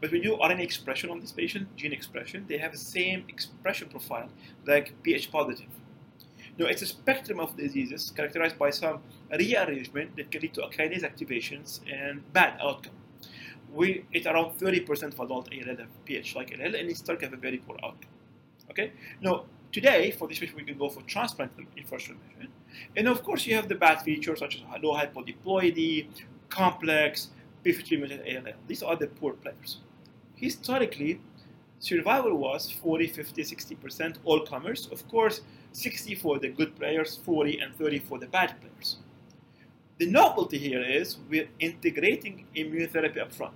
but 0.00 0.10
when 0.10 0.22
you 0.22 0.30
do 0.30 0.36
RNA 0.36 0.60
expression 0.60 1.10
on 1.10 1.20
this 1.20 1.32
patient, 1.32 1.74
gene 1.76 1.92
expression, 1.92 2.44
they 2.48 2.58
have 2.58 2.72
the 2.72 2.78
same 2.78 3.24
expression 3.28 3.88
profile 3.88 4.28
like 4.66 4.92
pH 5.02 5.30
positive. 5.30 5.68
Now, 6.58 6.66
it's 6.66 6.82
a 6.82 6.86
spectrum 6.86 7.40
of 7.40 7.56
diseases 7.56 8.12
characterized 8.14 8.58
by 8.58 8.70
some 8.70 9.00
rearrangement 9.30 10.16
that 10.16 10.30
can 10.30 10.42
lead 10.42 10.54
to 10.54 10.62
kinase 10.62 11.02
activations 11.02 11.80
and 11.90 12.22
bad 12.32 12.58
outcome. 12.60 12.92
We, 13.72 14.04
it's 14.12 14.26
around 14.26 14.58
30% 14.58 15.02
of 15.04 15.20
adult 15.20 15.48
ALL 15.52 15.76
have 15.76 16.04
pH 16.04 16.34
like 16.34 16.52
ALL, 16.52 16.74
and 16.74 16.90
it 16.90 16.96
to 16.96 17.16
have 17.20 17.32
a 17.32 17.36
very 17.36 17.58
poor 17.58 17.76
outcome. 17.82 18.10
Okay. 18.70 18.92
Now, 19.20 19.44
today 19.72 20.10
for 20.10 20.28
this 20.28 20.38
patient, 20.38 20.58
we 20.58 20.64
can 20.64 20.76
go 20.76 20.88
for 20.88 21.02
transplant 21.02 21.52
in 21.76 21.84
first 21.84 22.08
remission, 22.08 22.52
and 22.96 23.08
of 23.08 23.22
course, 23.22 23.46
you 23.46 23.54
have 23.54 23.68
the 23.68 23.74
bad 23.74 24.02
features 24.02 24.40
such 24.40 24.56
as 24.56 24.82
low 24.82 24.94
hypodiploidy, 24.94 26.08
complex, 26.48 27.28
P53 27.64 27.98
mutant 27.98 28.22
ALL. 28.26 28.54
These 28.66 28.82
are 28.82 28.96
the 28.96 29.06
poor 29.06 29.32
players. 29.32 29.78
Historically, 30.34 31.20
survival 31.78 32.36
was 32.36 32.70
40, 32.70 33.06
50, 33.08 33.42
60% 33.42 34.16
all 34.24 34.40
comers. 34.40 34.88
Of 34.90 35.06
course, 35.08 35.42
60 35.72 36.14
for 36.16 36.38
the 36.38 36.48
good 36.48 36.76
players, 36.76 37.16
40 37.24 37.58
and 37.60 37.74
30 37.76 37.98
for 38.00 38.18
the 38.18 38.26
bad 38.26 38.54
players. 38.60 38.98
The 39.98 40.06
novelty 40.06 40.58
here 40.58 40.82
is 40.82 41.18
we're 41.28 41.48
integrating 41.58 42.46
immunotherapy 42.56 43.18
upfront. 43.18 43.52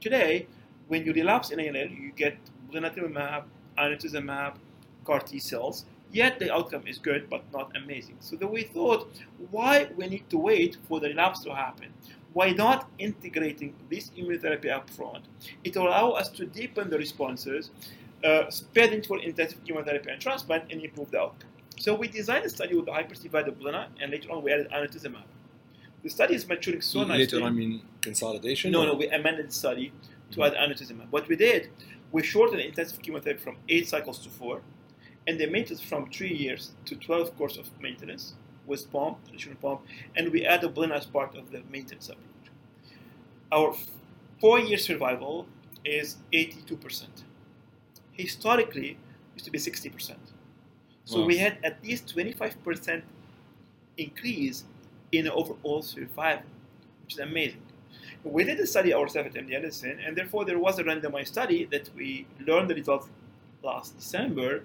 Today, 0.00 0.48
when 0.88 1.04
you 1.04 1.12
relapse 1.12 1.50
in 1.50 1.60
ALL, 1.60 1.88
you 1.88 2.12
get 2.16 2.36
blinatumomab, 2.72 3.44
inotuzumab, 3.78 4.56
CAR 5.04 5.20
T 5.20 5.38
cells. 5.38 5.84
Yet 6.10 6.38
the 6.38 6.52
outcome 6.52 6.86
is 6.86 6.98
good, 6.98 7.28
but 7.30 7.44
not 7.52 7.76
amazing. 7.76 8.16
So 8.20 8.36
then 8.36 8.50
we 8.50 8.64
thought, 8.64 9.08
why 9.50 9.88
we 9.96 10.06
need 10.08 10.28
to 10.30 10.38
wait 10.38 10.76
for 10.88 11.00
the 11.00 11.08
relapse 11.08 11.40
to 11.40 11.54
happen? 11.54 11.92
Why 12.34 12.50
not 12.50 12.90
integrating 12.98 13.74
this 13.88 14.10
immunotherapy 14.18 14.66
upfront? 14.66 15.22
It 15.62 15.76
will 15.76 15.86
allow 15.88 16.10
us 16.10 16.28
to 16.30 16.44
deepen 16.44 16.90
the 16.90 16.98
responses, 16.98 17.70
uh, 18.24 18.50
spare 18.50 18.92
into 18.92 19.08
for 19.08 19.18
intensive 19.20 19.62
chemotherapy 19.64 20.10
and 20.10 20.20
transplant, 20.20 20.64
and 20.70 20.82
improve 20.82 21.10
the 21.12 21.20
outcome. 21.20 21.48
So 21.78 21.94
we 21.94 22.08
designed 22.08 22.44
a 22.44 22.50
study 22.50 22.74
with 22.74 22.86
the 22.86 22.92
hyperdivided 22.92 23.54
blina, 23.60 23.86
and 24.00 24.10
later 24.10 24.30
on 24.32 24.42
we 24.42 24.52
added 24.52 24.68
inotuzumab. 24.70 25.22
The 26.02 26.10
study 26.10 26.34
is 26.34 26.46
maturing 26.48 26.80
so 26.80 27.04
nicely. 27.04 27.38
Later, 27.38 27.42
I 27.44 27.50
mean 27.50 27.82
consolidation. 28.00 28.72
No, 28.72 28.82
or- 28.82 28.86
no, 28.86 28.94
we 28.94 29.06
amended 29.08 29.48
the 29.48 29.52
study 29.52 29.92
to 30.32 30.42
add 30.42 30.54
inotuzumab. 30.54 31.06
What 31.10 31.28
we 31.28 31.36
did, 31.36 31.70
we 32.10 32.24
shortened 32.24 32.58
the 32.58 32.66
intensive 32.66 33.00
chemotherapy 33.00 33.42
from 33.42 33.56
eight 33.68 33.86
cycles 33.88 34.18
to 34.24 34.28
four, 34.28 34.60
and 35.28 35.38
the 35.38 35.46
maintenance 35.46 35.80
from 35.80 36.10
three 36.10 36.34
years 36.34 36.72
to 36.86 36.96
12 36.96 37.36
course 37.38 37.56
of 37.58 37.70
maintenance 37.80 38.34
with 38.66 38.90
POMP, 38.92 39.18
traditional 39.26 39.56
POMP, 39.56 39.80
and 40.16 40.30
we 40.32 40.44
added 40.44 40.74
blina 40.74 40.96
as 40.96 41.06
part 41.06 41.36
of 41.36 41.50
the 41.50 41.62
maintenance 41.70 42.08
approach. 42.08 42.46
Our 43.52 43.74
four-year 44.40 44.78
survival 44.78 45.46
is 45.84 46.16
82%. 46.32 47.06
Historically, 48.12 48.90
it 48.90 48.96
used 49.34 49.44
to 49.44 49.50
be 49.50 49.58
60%. 49.58 50.16
So 51.04 51.20
Wow. 51.20 51.26
we 51.26 51.36
had 51.36 51.58
at 51.62 51.82
least 51.84 52.06
25% 52.14 53.02
increase 53.98 54.64
in 55.12 55.28
overall 55.28 55.82
survival, 55.82 56.44
which 57.02 57.14
is 57.14 57.18
amazing. 57.20 57.62
We 58.24 58.44
did 58.44 58.58
a 58.60 58.66
study 58.66 58.94
ourselves 58.94 59.28
at 59.28 59.34
MD 59.34 59.54
Anderson, 59.54 59.98
and 60.00 60.16
therefore 60.16 60.44
there 60.46 60.58
was 60.58 60.78
a 60.78 60.84
randomized 60.84 61.28
study 61.28 61.66
that 61.66 61.90
we 61.94 62.26
learned 62.40 62.70
the 62.70 62.74
results 62.74 63.08
last 63.62 63.96
December, 63.96 64.64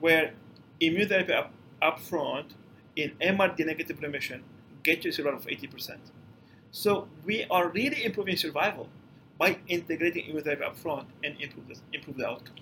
where 0.00 0.32
immunotherapy 0.80 1.30
up, 1.30 1.52
up 1.80 2.00
front 2.00 2.54
in 2.96 3.12
MRD 3.20 3.66
negative 3.66 4.00
remission 4.00 4.42
get 4.82 5.04
you 5.04 5.10
a 5.10 5.12
survival 5.12 5.38
of 5.40 5.46
80%. 5.46 5.98
So 6.70 7.08
we 7.24 7.44
are 7.50 7.68
really 7.68 8.04
improving 8.04 8.36
survival 8.36 8.88
by 9.38 9.58
integrating 9.68 10.24
immunotherapy 10.26 10.62
up 10.62 10.76
front 10.76 11.08
and 11.24 11.40
improve, 11.40 11.78
improve 11.92 12.16
the 12.16 12.28
outcome. 12.28 12.56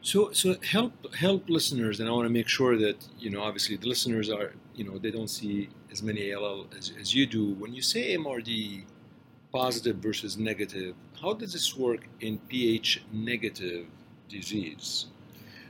So, 0.00 0.32
so 0.32 0.56
help 0.62 0.92
help 1.14 1.48
listeners, 1.48 1.98
and 1.98 2.08
I 2.08 2.12
want 2.12 2.26
to 2.26 2.32
make 2.32 2.48
sure 2.48 2.78
that 2.78 2.98
you 3.18 3.30
know. 3.30 3.42
Obviously, 3.42 3.76
the 3.76 3.88
listeners 3.88 4.30
are 4.30 4.52
you 4.74 4.84
know 4.84 4.96
they 4.96 5.10
don't 5.10 5.28
see 5.28 5.70
as 5.90 6.02
many 6.04 6.32
ALL 6.32 6.68
as, 6.76 6.92
as 7.00 7.12
you 7.12 7.26
do. 7.26 7.54
When 7.54 7.74
you 7.74 7.82
say 7.82 8.16
MRD 8.16 8.84
positive 9.52 9.96
versus 9.96 10.38
negative, 10.38 10.94
how 11.20 11.32
does 11.32 11.52
this 11.52 11.76
work 11.76 12.06
in 12.20 12.38
pH 12.38 13.02
negative 13.12 13.86
disease? 14.28 15.06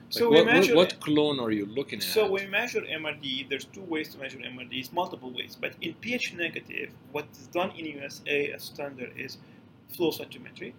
Like 0.08 0.18
So 0.20 0.30
what, 0.30 0.46
measure 0.46 0.74
what, 0.74 1.00
clone 1.00 1.38
are 1.38 1.50
you 1.50 1.66
looking 1.66 1.98
at? 1.98 2.02
So 2.04 2.30
we 2.30 2.46
measure 2.46 2.80
MRD, 2.80 3.48
there's 3.50 3.66
two 3.66 3.82
ways 3.82 4.08
to 4.14 4.18
measure 4.18 4.38
MRD. 4.38 4.72
It's 4.80 4.92
multiple 4.92 5.30
ways, 5.30 5.56
but 5.60 5.74
in 5.82 5.94
pH 5.94 6.32
negative, 6.34 6.90
what 7.12 7.26
is 7.32 7.46
done 7.48 7.70
in 7.72 7.84
USA 7.86 8.52
as 8.52 8.62
standard 8.64 9.12
is 9.16 9.36
flow 9.88 10.10
cytometry, 10.10 10.72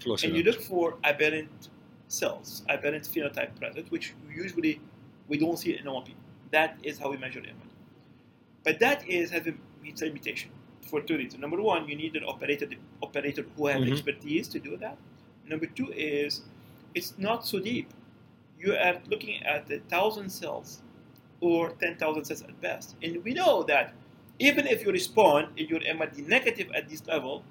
Flow 0.00 0.16
and 0.22 0.36
you 0.36 0.42
look 0.42 0.60
for 0.60 0.98
aberrant 1.02 1.68
cells, 2.08 2.62
aberrant 2.68 3.04
phenotype 3.04 3.56
present, 3.58 3.90
which 3.90 4.12
usually 4.30 4.80
we 5.28 5.38
don't 5.38 5.58
see 5.58 5.76
in 5.78 5.84
normal. 5.84 6.08
That 6.50 6.76
is 6.82 6.98
how 6.98 7.10
we 7.10 7.16
measure 7.16 7.40
MRD. 7.40 7.70
But 8.64 8.78
that 8.80 9.08
is 9.08 9.30
has 9.30 9.46
a 9.46 9.54
it's 9.82 10.02
a 10.02 10.06
limitation 10.06 10.50
for 10.82 11.00
two 11.00 11.16
reasons. 11.16 11.40
Number 11.40 11.60
one, 11.62 11.88
you 11.88 11.96
need 11.96 12.16
an 12.16 12.24
operator 12.24 12.68
operator 13.02 13.44
who 13.56 13.66
has 13.68 13.82
Mhm. 13.82 13.92
expertise 13.92 14.48
to 14.48 14.58
do 14.58 14.76
that. 14.76 14.98
Number 15.46 15.66
two 15.66 15.90
is 15.92 16.42
it's 16.94 17.16
not 17.18 17.46
so 17.46 17.58
deep. 17.60 17.88
You 18.64 18.72
are 18.72 18.98
looking 19.10 19.42
at 19.42 19.70
a 19.70 19.80
thousand 19.90 20.30
cells 20.30 20.80
or 21.40 21.72
ten 21.72 21.96
thousand 21.98 22.24
cells 22.24 22.40
at 22.40 22.58
best, 22.62 22.96
and 23.02 23.22
we 23.22 23.34
know 23.34 23.62
that 23.64 23.92
even 24.38 24.66
if 24.66 24.86
you 24.86 24.90
respond 24.90 25.48
and 25.58 25.68
you're 25.68 25.80
MRD 25.80 26.26
negative 26.26 26.70
at 26.74 26.88
this 26.88 27.06
level, 27.06 27.44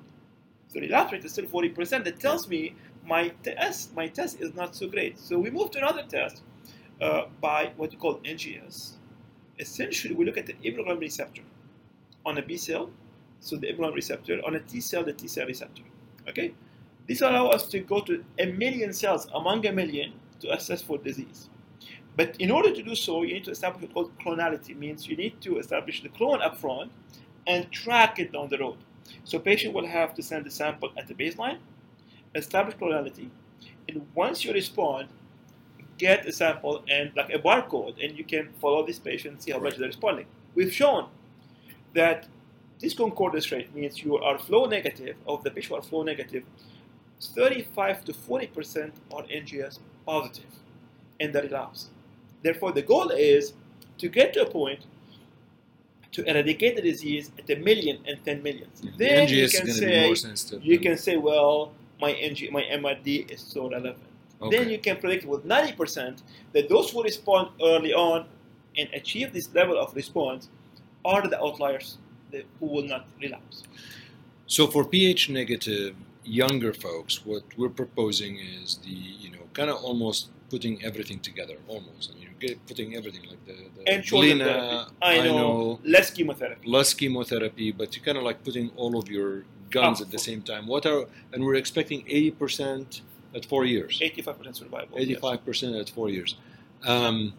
the 0.72 0.82
relapse 0.82 1.12
rate 1.12 1.24
is 1.24 1.34
still 1.34 1.46
forty 1.46 1.70
percent. 1.70 2.06
That 2.06 2.20
tells 2.20 2.48
me 2.48 2.74
my 3.06 3.30
test 3.44 3.94
my 3.96 4.08
test 4.08 4.42
is 4.42 4.56
not 4.56 4.76
so 4.76 4.88
great. 4.88 5.20
So 5.20 5.38
we 5.38 5.52
move 5.52 5.70
to 5.72 5.78
another 5.78 6.02
test 6.02 6.42
uh, 7.00 7.26
by 7.40 7.74
what 7.78 7.92
we 7.92 7.98
call 7.98 8.16
NGS. 8.22 8.94
Essentially, 9.60 10.16
we 10.16 10.26
look 10.26 10.38
at 10.38 10.48
the 10.48 10.54
immunoglobulin 10.66 11.02
receptor 11.02 11.44
on 12.26 12.40
a 12.40 12.42
B 12.42 12.58
cell, 12.58 12.90
so 13.40 13.56
the 13.56 13.68
immunoglobulin 13.68 13.96
receptor, 13.96 14.42
on 14.48 14.56
a 14.56 14.60
T 14.62 14.82
cell, 14.82 15.04
the 15.04 15.14
T 15.14 15.28
cell 15.28 15.46
receptor. 15.46 15.84
Okay, 16.28 16.56
this 17.08 17.22
allows 17.22 17.54
us 17.54 17.68
to 17.68 17.82
go 17.82 18.02
to 18.02 18.26
a 18.40 18.48
million 18.48 18.94
cells 18.94 19.28
among 19.32 19.64
a 19.68 19.72
million 19.72 20.14
to 20.44 20.54
assess 20.54 20.82
for 20.82 20.98
disease. 20.98 21.50
But 22.16 22.36
in 22.38 22.52
order 22.52 22.72
to 22.74 22.84
do 22.84 22.96
so, 22.96 23.24
you 23.24 23.34
need 23.34 23.46
to 23.46 23.52
establish 23.52 23.82
what's 23.82 23.94
called 23.94 24.12
clonality. 24.20 24.78
Means 24.78 25.08
you 25.08 25.18
need 25.18 25.42
to 25.42 25.58
establish 25.58 26.04
the 26.04 26.10
clone 26.10 26.42
up 26.42 26.58
front 26.58 26.92
and 27.48 27.72
track 27.72 28.20
it 28.20 28.32
down 28.32 28.50
the 28.50 28.58
road. 28.58 28.78
So 29.24 29.40
patient 29.40 29.74
will 29.74 29.88
have 29.88 30.14
to 30.16 30.24
send 30.24 30.46
the 30.46 30.52
sample 30.52 30.92
at 30.98 31.08
the 31.08 31.14
baseline, 31.14 31.58
establish 32.36 32.76
clonality, 32.76 33.30
and 33.90 34.08
once 34.16 34.46
you 34.46 34.54
respond, 34.54 35.10
get 35.98 36.26
a 36.26 36.32
sample 36.32 36.84
and 36.90 37.12
like 37.16 37.30
a 37.30 37.40
barcode, 37.40 38.04
and 38.04 38.18
you 38.18 38.24
can 38.24 38.50
follow 38.62 38.86
this 38.86 39.00
patient, 39.00 39.44
see 39.44 39.52
how 39.52 39.60
much 39.60 39.78
they're 39.78 39.88
responding. 39.88 40.26
We've 40.56 40.72
shown 40.72 41.10
that 41.94 42.28
this 42.80 42.94
concordance 42.94 43.52
rate 43.52 43.74
means 43.76 44.04
you 44.04 44.18
are 44.18 44.38
flow 44.38 44.66
negative, 44.66 45.16
of 45.28 45.44
the 45.44 45.52
patient 45.52 45.80
are 45.80 45.84
flow 45.84 46.04
negative, 46.04 46.44
35 47.28 48.06
to 48.06 48.14
40% 48.14 48.92
are 49.12 49.24
NGS 49.24 49.80
positive 50.06 50.46
in 51.20 51.32
the 51.32 51.42
relapse. 51.42 51.90
Therefore, 52.42 52.72
the 52.72 52.82
goal 52.82 53.10
is 53.10 53.54
to 53.98 54.10
get 54.10 54.34
to 54.34 54.42
a 54.42 54.50
point 54.50 54.86
to 56.12 56.24
eradicate 56.30 56.76
the 56.76 56.82
disease 56.82 57.32
at 57.40 57.50
a 57.50 57.56
million 57.56 57.98
and 58.08 58.24
10 58.24 58.44
million. 58.44 58.68
The 58.82 58.92
Then 58.98 59.28
you 59.30 59.50
can 59.50 59.66
going 59.66 59.80
to 59.80 59.86
be 59.86 60.16
say, 60.16 60.58
you 60.62 60.80
can 60.80 60.98
say, 60.98 61.18
well, 61.18 61.72
my 62.00 62.12
NG, 62.12 62.50
my 62.52 62.64
MRD 62.64 63.32
is 63.32 63.42
so 63.42 63.70
relevant. 63.70 63.98
Okay. 64.42 64.58
Then 64.58 64.70
you 64.70 64.78
can 64.78 64.98
predict 64.98 65.26
with 65.26 65.46
90% 65.46 66.22
that 66.52 66.70
those 66.70 66.92
who 66.92 67.02
respond 67.04 67.50
early 67.64 67.94
on 67.94 68.26
and 68.78 68.90
achieve 68.94 69.34
this 69.34 69.54
level 69.54 69.80
of 69.80 69.96
response 69.96 70.50
are 71.06 71.28
the 71.28 71.40
outliers 71.40 71.98
that, 72.32 72.46
who 72.60 72.68
will 72.68 72.84
not 72.84 73.08
relapse. 73.22 73.64
So 74.48 74.68
for 74.68 74.84
pH 74.84 75.30
negative 75.30 75.96
younger 76.26 76.74
folks, 76.74 77.26
what 77.26 77.44
we're 77.58 77.70
proposing 77.70 78.40
is 78.40 78.78
the 78.78 78.90
you 79.24 79.30
know 79.32 79.44
kind 79.54 79.70
of 79.70 79.78
almost 79.84 80.30
putting 80.50 80.84
everything 80.84 81.20
together, 81.20 81.56
almost. 81.68 82.12
I 82.12 82.20
mean, 82.20 82.30
you're 82.40 82.56
putting 82.68 82.96
everything 82.96 83.24
like 83.30 83.44
the, 83.46 83.56
the 83.76 83.92
And 83.92 84.04
Blina, 84.04 84.44
therapy. 84.46 84.92
I 85.02 85.18
know, 85.28 85.80
less 85.84 86.12
chemotherapy. 86.12 86.68
less 86.70 86.94
chemotherapy, 86.94 87.72
but 87.72 87.96
you're 87.96 88.06
kind 88.06 88.18
of 88.18 88.24
like 88.24 88.44
putting 88.44 88.70
all 88.76 88.98
of 89.00 89.10
your 89.10 89.44
guns 89.72 90.00
Oh. 90.02 90.06
at 90.06 90.12
the 90.12 90.20
same 90.20 90.42
time. 90.44 90.68
What 90.68 90.86
are 90.86 91.06
and 91.32 91.44
we're 91.44 91.56
expecting 91.56 92.04
80% 92.06 93.02
at 93.36 93.46
four 93.46 93.66
years, 93.66 94.00
85% 94.00 94.56
survival. 94.56 94.98
85% 94.98 95.80
at 95.82 95.90
four 95.90 96.10
years. 96.10 96.36
Um, 96.86 97.34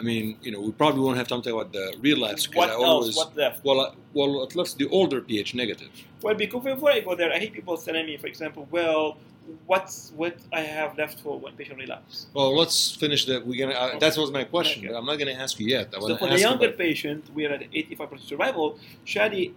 I 0.00 0.02
mean, 0.02 0.36
you 0.42 0.50
know, 0.52 0.60
we 0.60 0.72
probably 0.72 1.02
won't 1.02 1.18
have 1.18 1.28
time 1.28 1.42
to 1.42 1.50
talk 1.50 1.60
about 1.60 1.72
the 1.78 1.86
relapse 2.00 2.48
What 2.54 2.70
I 2.70 2.72
else? 2.72 2.84
always 2.84 3.16
What 3.16 3.36
left? 3.36 3.62
well, 3.64 3.80
uh, 3.80 3.92
well, 4.14 4.42
at 4.46 4.56
least 4.56 4.78
the 4.78 4.88
older 4.88 5.20
pH 5.20 5.54
negative. 5.54 5.90
Well, 6.22 6.34
because 6.34 6.64
before 6.64 6.90
I 6.90 7.00
go 7.00 7.14
there, 7.14 7.30
I 7.32 7.38
hate 7.38 7.52
people 7.52 7.76
telling 7.76 8.06
me, 8.06 8.16
for 8.16 8.26
example, 8.26 8.66
well, 8.70 9.18
what's 9.66 10.12
what 10.20 10.36
I 10.52 10.62
have 10.62 10.96
left 10.96 11.20
for 11.20 11.38
when 11.42 11.52
patient 11.60 11.78
relapse. 11.78 12.26
Well, 12.34 12.56
let's 12.60 12.78
finish 12.96 13.26
that. 13.26 13.46
We're 13.46 13.60
gonna. 13.66 13.78
Uh, 13.78 13.98
that 13.98 14.16
was 14.16 14.30
my 14.30 14.44
question, 14.44 14.78
Okay. 14.84 14.88
but 14.92 14.98
I'm 14.98 15.06
not 15.10 15.18
gonna 15.18 15.38
ask 15.44 15.60
you 15.60 15.66
yet. 15.76 15.86
I 15.94 16.00
So 16.00 16.16
for 16.16 16.28
the 16.28 16.38
younger 16.48 16.66
about, 16.66 16.78
patient, 16.78 17.22
we 17.34 17.44
are 17.46 17.52
at 17.58 17.62
85% 17.72 18.20
survival. 18.32 18.78
Chadi, 19.04 19.52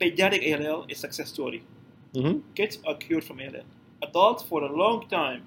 pediatric 0.00 0.42
ALL 0.54 0.86
is 0.88 0.98
success 0.98 1.28
story. 1.36 1.60
Mhm. 2.14 2.42
Kids 2.54 2.78
are 2.86 2.94
cured 3.04 3.24
from 3.24 3.40
ALL. 3.40 3.64
Adults, 4.02 4.42
for 4.50 4.62
a 4.62 4.72
long 4.82 4.98
time, 5.08 5.42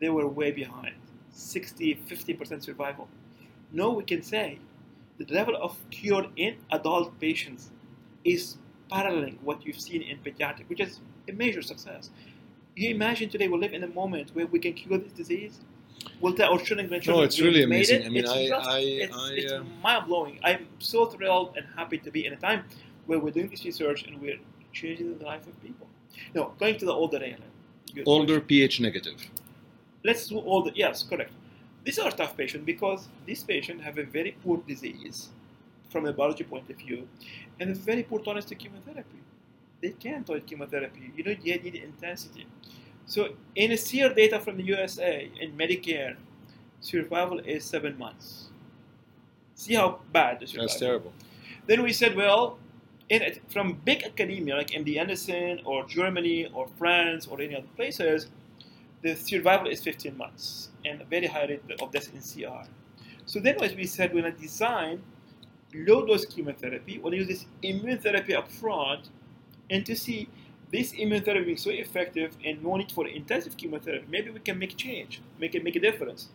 they 0.00 0.08
were 0.16 0.26
way 0.40 0.50
behind. 0.50 0.94
60, 1.30 1.94
50% 2.06 2.62
survival. 2.62 3.08
Now 3.74 3.90
we 3.90 4.04
can 4.04 4.22
say 4.22 4.58
the 5.18 5.26
level 5.34 5.56
of 5.60 5.76
cure 5.90 6.26
in 6.36 6.54
adult 6.70 7.18
patients 7.20 7.70
is 8.24 8.56
paralleling 8.88 9.36
what 9.42 9.66
you've 9.66 9.80
seen 9.80 10.00
in 10.02 10.18
pediatric, 10.18 10.68
which 10.68 10.80
is 10.80 11.00
a 11.28 11.32
major 11.32 11.60
success. 11.60 12.10
You 12.76 12.90
imagine 12.90 13.28
today 13.30 13.48
we 13.48 13.58
live 13.58 13.72
in 13.72 13.82
a 13.82 13.88
moment 13.88 14.30
where 14.34 14.46
we 14.46 14.60
can 14.60 14.74
cure 14.74 14.98
this 14.98 15.12
disease? 15.12 15.58
Will 16.20 16.34
tell 16.34 16.52
our 16.52 16.58
children, 16.60 16.86
grandchildren, 16.86 17.20
No, 17.22 17.24
it's 17.24 17.40
really 17.40 17.62
amazing. 17.64 18.02
it." 18.02 18.06
I 18.06 18.08
mean, 18.10 18.18
It's 18.24 18.30
I- 18.30 18.48
just- 18.48 18.68
I- 18.68 18.78
it's, 18.78 19.16
I, 19.16 19.32
it's 19.32 19.52
uh, 19.52 19.64
mind 19.82 20.06
blowing. 20.06 20.38
I'm 20.44 20.66
so 20.78 21.06
thrilled 21.06 21.56
and 21.56 21.66
happy 21.74 21.98
to 21.98 22.10
be 22.12 22.26
in 22.26 22.32
a 22.32 22.36
time 22.36 22.64
where 23.06 23.18
we're 23.18 23.32
doing 23.38 23.48
this 23.48 23.64
research 23.64 24.04
and 24.04 24.20
we're 24.20 24.38
changing 24.72 25.18
the 25.18 25.24
life 25.24 25.46
of 25.48 25.60
people. 25.62 25.88
No, 26.34 26.52
going 26.60 26.78
to 26.78 26.84
the 26.84 26.92
older. 26.92 27.18
Good 27.94 28.04
older 28.06 28.40
pH 28.40 28.80
negative. 28.80 29.18
let's 30.04 30.26
do 30.28 30.38
all 30.38 30.62
the 30.62 30.72
yes 30.74 31.02
correct 31.02 31.32
these 31.84 31.98
are 31.98 32.10
tough 32.10 32.36
patients 32.36 32.64
because 32.64 33.08
these 33.26 33.44
patients 33.44 33.84
have 33.84 33.98
a 33.98 34.04
very 34.04 34.36
poor 34.42 34.58
disease 34.66 35.28
from 35.90 36.06
a 36.06 36.12
biology 36.12 36.44
point 36.44 36.68
of 36.70 36.76
view 36.76 37.06
and 37.60 37.70
a 37.70 37.74
very 37.74 38.02
poor 38.02 38.18
tolerance 38.20 38.46
to 38.46 38.54
chemotherapy. 38.54 39.18
They 39.80 39.90
can't 39.90 40.26
tolerate 40.26 40.46
chemotherapy 40.46 41.12
you 41.14 41.22
don't 41.22 41.44
yet 41.44 41.62
need 41.62 41.74
intensity. 41.76 42.46
So 43.06 43.34
in 43.54 43.72
a 43.72 43.76
SEER 43.76 44.14
data 44.14 44.40
from 44.40 44.56
the 44.56 44.64
usa 44.64 45.30
in 45.40 45.56
medicare 45.56 46.16
survival 46.80 47.38
is 47.40 47.64
seven 47.64 47.98
months. 47.98 48.48
See 49.54 49.74
how 49.74 50.00
bad 50.12 50.40
the 50.40 50.46
survival 50.46 50.68
That's 50.68 50.80
terrible. 50.80 51.12
then 51.66 51.82
we 51.82 51.92
said, 51.92 52.16
well, 52.16 52.58
in 53.08 53.22
it, 53.22 53.42
from 53.50 53.74
big 53.84 54.02
academia 54.02 54.56
like 54.56 54.68
MD 54.68 54.98
Anderson 54.98 55.60
or 55.64 55.84
Germany 55.84 56.46
or 56.54 56.68
France 56.78 57.26
or 57.26 57.40
any 57.40 57.54
other 57.54 57.68
places, 57.76 58.28
the 59.04 59.14
survival 59.14 59.68
is 59.68 59.82
15 59.82 60.16
months 60.16 60.70
and 60.84 61.02
a 61.02 61.04
very 61.04 61.26
high 61.26 61.44
rate 61.44 61.62
of 61.80 61.92
death 61.92 62.08
in 62.14 62.20
CR. 62.20 62.66
So 63.26 63.38
then 63.38 63.62
as 63.62 63.74
we 63.74 63.86
said, 63.86 64.14
we're 64.14 64.22
going 64.22 64.34
to 64.34 64.40
design 64.40 65.02
low 65.74 66.06
dose 66.06 66.24
chemotherapy, 66.24 66.98
we'll 66.98 67.14
use 67.14 67.28
this 67.28 67.46
immune 67.62 67.98
therapy 67.98 68.34
up 68.34 68.50
front, 68.50 69.10
and 69.70 69.84
to 69.84 69.94
see 69.94 70.28
this 70.72 70.92
immune 70.92 71.22
therapy 71.22 71.44
being 71.44 71.56
so 71.58 71.70
effective 71.70 72.34
and 72.44 72.62
no 72.62 72.76
need 72.76 72.90
for 72.92 73.06
intensive 73.06 73.56
chemotherapy, 73.56 74.06
maybe 74.08 74.30
we 74.30 74.40
can 74.40 74.58
make 74.58 74.74
change, 74.76 75.20
make 75.38 75.54
it 75.54 75.62
make 75.62 75.76
a 75.76 75.80
difference. 75.80 76.30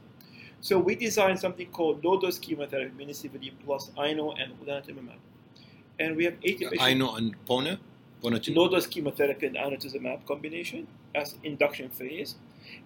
So 0.62 0.78
we 0.78 0.94
designed 0.94 1.40
something 1.40 1.72
called 1.72 2.06
low 2.06 2.20
dose 2.20 2.38
chemotherapy, 2.38 2.92
mini-CVD 2.96 3.54
plus 3.66 3.92
INO 3.98 4.34
and 4.34 4.54
blinatumomab. 4.60 5.18
And 6.00 6.16
we 6.16 6.26
have 6.26 6.36
80 6.44 6.66
patients. 6.66 6.78
I 6.82 6.94
know 6.94 7.16
and 7.16 7.34
Pona, 7.46 7.80
Pona 8.22 8.56
Low 8.56 8.70
dose 8.70 8.86
chemotherapy 8.86 9.48
and 9.48 9.56
inotuzumab 9.56 10.26
combination 10.28 10.88
as 11.16 11.36
induction 11.44 11.90
phase. 11.90 12.36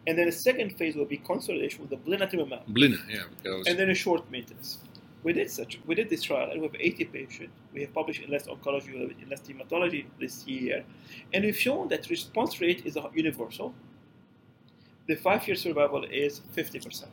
And 0.08 0.17
then 0.17 0.26
the 0.26 0.32
second 0.32 0.78
phase 0.78 0.96
will 0.96 1.06
be 1.06 1.17
consolidation 1.17 1.82
with 1.82 1.89
the 1.89 1.98
blinatumomab. 1.98 2.67
Blina, 2.67 3.00
yeah. 3.10 3.24
Because 3.41 3.67
And 3.67 3.78
then 3.80 3.89
a 3.89 3.96
short 3.96 4.30
maintenance. 4.32 4.80
We 5.24 5.32
did 5.32 5.50
such. 5.50 5.80
We 5.86 5.96
did 5.96 6.10
this 6.10 6.22
trial, 6.22 6.52
and 6.52 6.60
we 6.60 6.67
have 6.67 6.76
80 6.78 7.06
patients. 7.06 7.54
We 7.74 7.82
have 7.82 7.93
published 7.93 8.22
in 8.22 8.30
Less 8.30 8.46
Oncology, 8.48 8.93
in 9.22 9.30
Less 9.30 9.39
Hematology 9.41 10.06
this 10.19 10.46
year, 10.46 10.84
and 11.34 11.46
we've 11.46 11.58
shown 11.58 11.88
that 11.88 12.10
response 12.10 12.60
rate 12.60 12.86
is 12.86 12.98
universal. 13.13 13.74
The 15.08 15.15
five-year 15.15 15.56
survival 15.56 16.04
is 16.04 16.41
50%. 16.56 17.06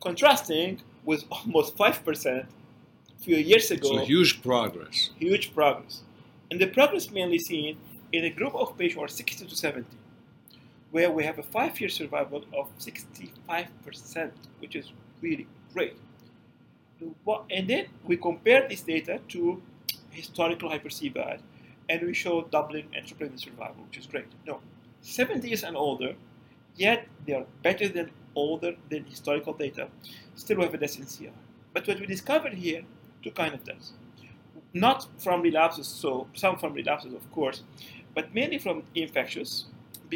Contrasting 0.00 0.80
with 1.04 1.24
almost 1.30 1.76
5% 1.76 2.26
a 2.26 2.46
few 3.20 3.36
years 3.36 3.70
ago 3.70 3.98
so 3.98 4.04
huge 4.04 4.42
progress. 4.42 5.10
huge 5.18 5.54
progress. 5.54 6.02
And 6.50 6.60
the 6.60 6.66
progress 6.66 7.10
mainly 7.10 7.38
seen 7.38 7.78
in 8.12 8.24
a 8.24 8.30
group 8.30 8.54
of 8.54 8.76
patients 8.76 8.96
who 8.96 9.04
are 9.04 9.08
60 9.08 9.46
to 9.46 9.56
70, 9.56 9.86
where 10.92 11.10
we 11.10 11.24
have 11.24 11.38
a 11.38 11.42
five 11.42 11.80
year 11.80 11.88
survival 11.90 12.44
of 12.56 12.68
65%, 12.78 14.30
which 14.60 14.76
is 14.76 14.92
really 15.20 15.46
great. 15.72 15.96
And 17.50 17.68
then 17.68 17.86
we 18.04 18.16
compare 18.16 18.68
this 18.68 18.82
data 18.82 19.20
to 19.28 19.60
historical 20.10 20.68
hyper 20.70 20.88
CVAD, 20.88 21.40
and 21.88 22.02
we 22.02 22.14
show 22.14 22.42
doubling 22.42 22.86
the 22.92 23.38
survival, 23.38 23.82
which 23.88 23.98
is 23.98 24.06
great. 24.06 24.26
No, 24.46 24.60
70 25.00 25.48
years 25.48 25.64
and 25.64 25.76
older, 25.76 26.14
yet 26.76 27.08
they 27.26 27.32
are 27.32 27.46
better 27.62 27.88
than 27.88 28.10
older 28.36 28.76
than 28.88 29.04
historical 29.04 29.52
data, 29.52 29.88
still 30.36 30.58
we 30.58 30.64
have 30.64 30.74
a 30.74 30.78
death 30.78 30.96
in 30.98 31.04
CR. 31.04 31.34
But 31.72 31.88
what 31.88 31.98
we 31.98 32.06
discovered 32.06 32.54
here, 32.54 32.82
two 33.22 33.32
kind 33.32 33.54
of 33.54 33.64
deaths 33.64 33.92
not 34.74 35.06
from 35.18 35.42
relapses, 35.42 35.86
so 35.86 36.26
some 36.34 36.56
from 36.56 36.72
relapses, 36.72 37.12
of 37.12 37.30
course, 37.30 37.62
but 38.14 38.34
mainly 38.34 38.58
from 38.58 38.82
infectious, 38.94 39.66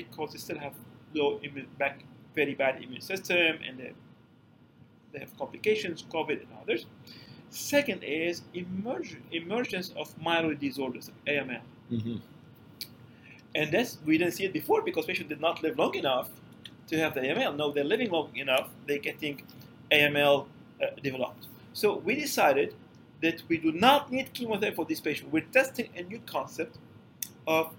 because 0.02 0.32
they 0.32 0.38
still 0.38 0.58
have 0.66 0.74
low 1.14 1.38
immune, 1.42 1.68
back, 1.78 1.96
very 2.34 2.54
bad 2.54 2.74
immune 2.82 3.00
system, 3.00 3.52
and 3.66 3.78
they, 3.80 3.92
they 5.12 5.18
have 5.20 5.36
complications, 5.38 6.04
COVID 6.12 6.40
and 6.42 6.48
others. 6.62 6.86
Second 7.50 8.02
is 8.04 8.42
emerg- 8.54 9.22
emergence 9.32 9.90
of 9.96 10.06
myeloid 10.18 10.58
disorders, 10.60 11.10
AML, 11.26 11.62
hmm 11.90 12.16
and 13.54 13.72
that's 13.72 13.98
we 14.04 14.18
didn't 14.18 14.34
see 14.34 14.44
it 14.44 14.52
before 14.52 14.82
because 14.82 15.06
patients 15.06 15.28
did 15.28 15.40
not 15.40 15.62
live 15.62 15.78
long 15.78 15.94
enough 15.94 16.28
to 16.88 16.98
have 16.98 17.14
the 17.14 17.20
AML. 17.20 17.56
Now 17.56 17.70
they're 17.70 17.84
living 17.84 18.10
long 18.10 18.30
enough, 18.36 18.68
they're 18.86 18.98
getting 18.98 19.42
AML 19.90 20.46
uh, 20.82 20.86
developed. 21.02 21.46
So 21.72 21.96
we 21.98 22.14
decided 22.16 22.74
that 23.22 23.42
we 23.48 23.58
do 23.58 23.72
not 23.72 24.12
need 24.12 24.32
chemotherapy 24.34 24.76
for 24.76 24.84
this 24.84 25.00
patient. 25.00 25.32
We're 25.32 25.50
testing 25.52 25.88
a 25.96 26.02
new 26.02 26.20
concept 26.26 26.76
of 27.46 27.72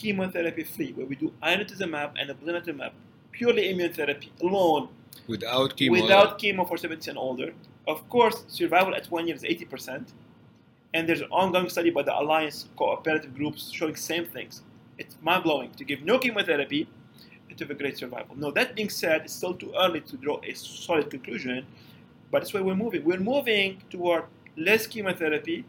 chemotherapy 0.00 0.64
free, 0.64 0.92
where 0.92 1.06
we 1.06 1.14
do 1.22 1.32
inotuzumab 1.42 2.10
and 2.18 2.30
blinatumomab, 2.40 2.92
purely 3.32 3.70
immune 3.70 3.92
therapy 3.92 4.30
alone, 4.42 4.88
Without 5.26 5.76
chemo. 5.76 5.90
without 5.90 6.38
chemo 6.40 6.66
for 6.66 6.76
70 6.78 7.10
and 7.10 7.18
older. 7.18 7.52
Of 7.86 8.08
course, 8.08 8.44
survival 8.48 8.94
at 8.94 9.06
one 9.10 9.26
year 9.26 9.36
is 9.36 9.42
80%, 9.42 10.06
and 10.94 11.08
there's 11.08 11.20
an 11.20 11.30
ongoing 11.30 11.68
study 11.68 11.90
by 11.90 12.02
the 12.02 12.14
Alliance 12.18 12.68
cooperative 12.76 13.34
groups 13.34 13.70
showing 13.70 13.92
the 13.94 14.00
same 14.12 14.24
things. 14.24 14.62
It's 14.98 15.14
mind 15.22 15.42
blowing 15.44 15.70
to 15.72 15.84
give 15.84 16.02
no 16.02 16.18
chemotherapy 16.18 16.88
and 17.48 17.58
to 17.58 17.64
have 17.64 17.70
a 17.70 17.74
great 17.74 17.96
survival. 17.98 18.36
Now, 18.36 18.50
that 18.52 18.74
being 18.74 18.88
said, 18.90 19.22
it's 19.24 19.34
still 19.34 19.54
too 19.54 19.72
early 19.78 20.00
to 20.02 20.16
draw 20.16 20.40
a 20.42 20.54
solid 20.54 21.10
conclusion, 21.10 21.66
but 22.30 22.40
that's 22.40 22.54
where 22.54 22.64
we're 22.64 22.82
moving. 22.84 23.04
We're 23.04 23.18
moving 23.34 23.82
toward 23.90 24.24
less 24.56 24.86
chemotherapy, 24.86 25.64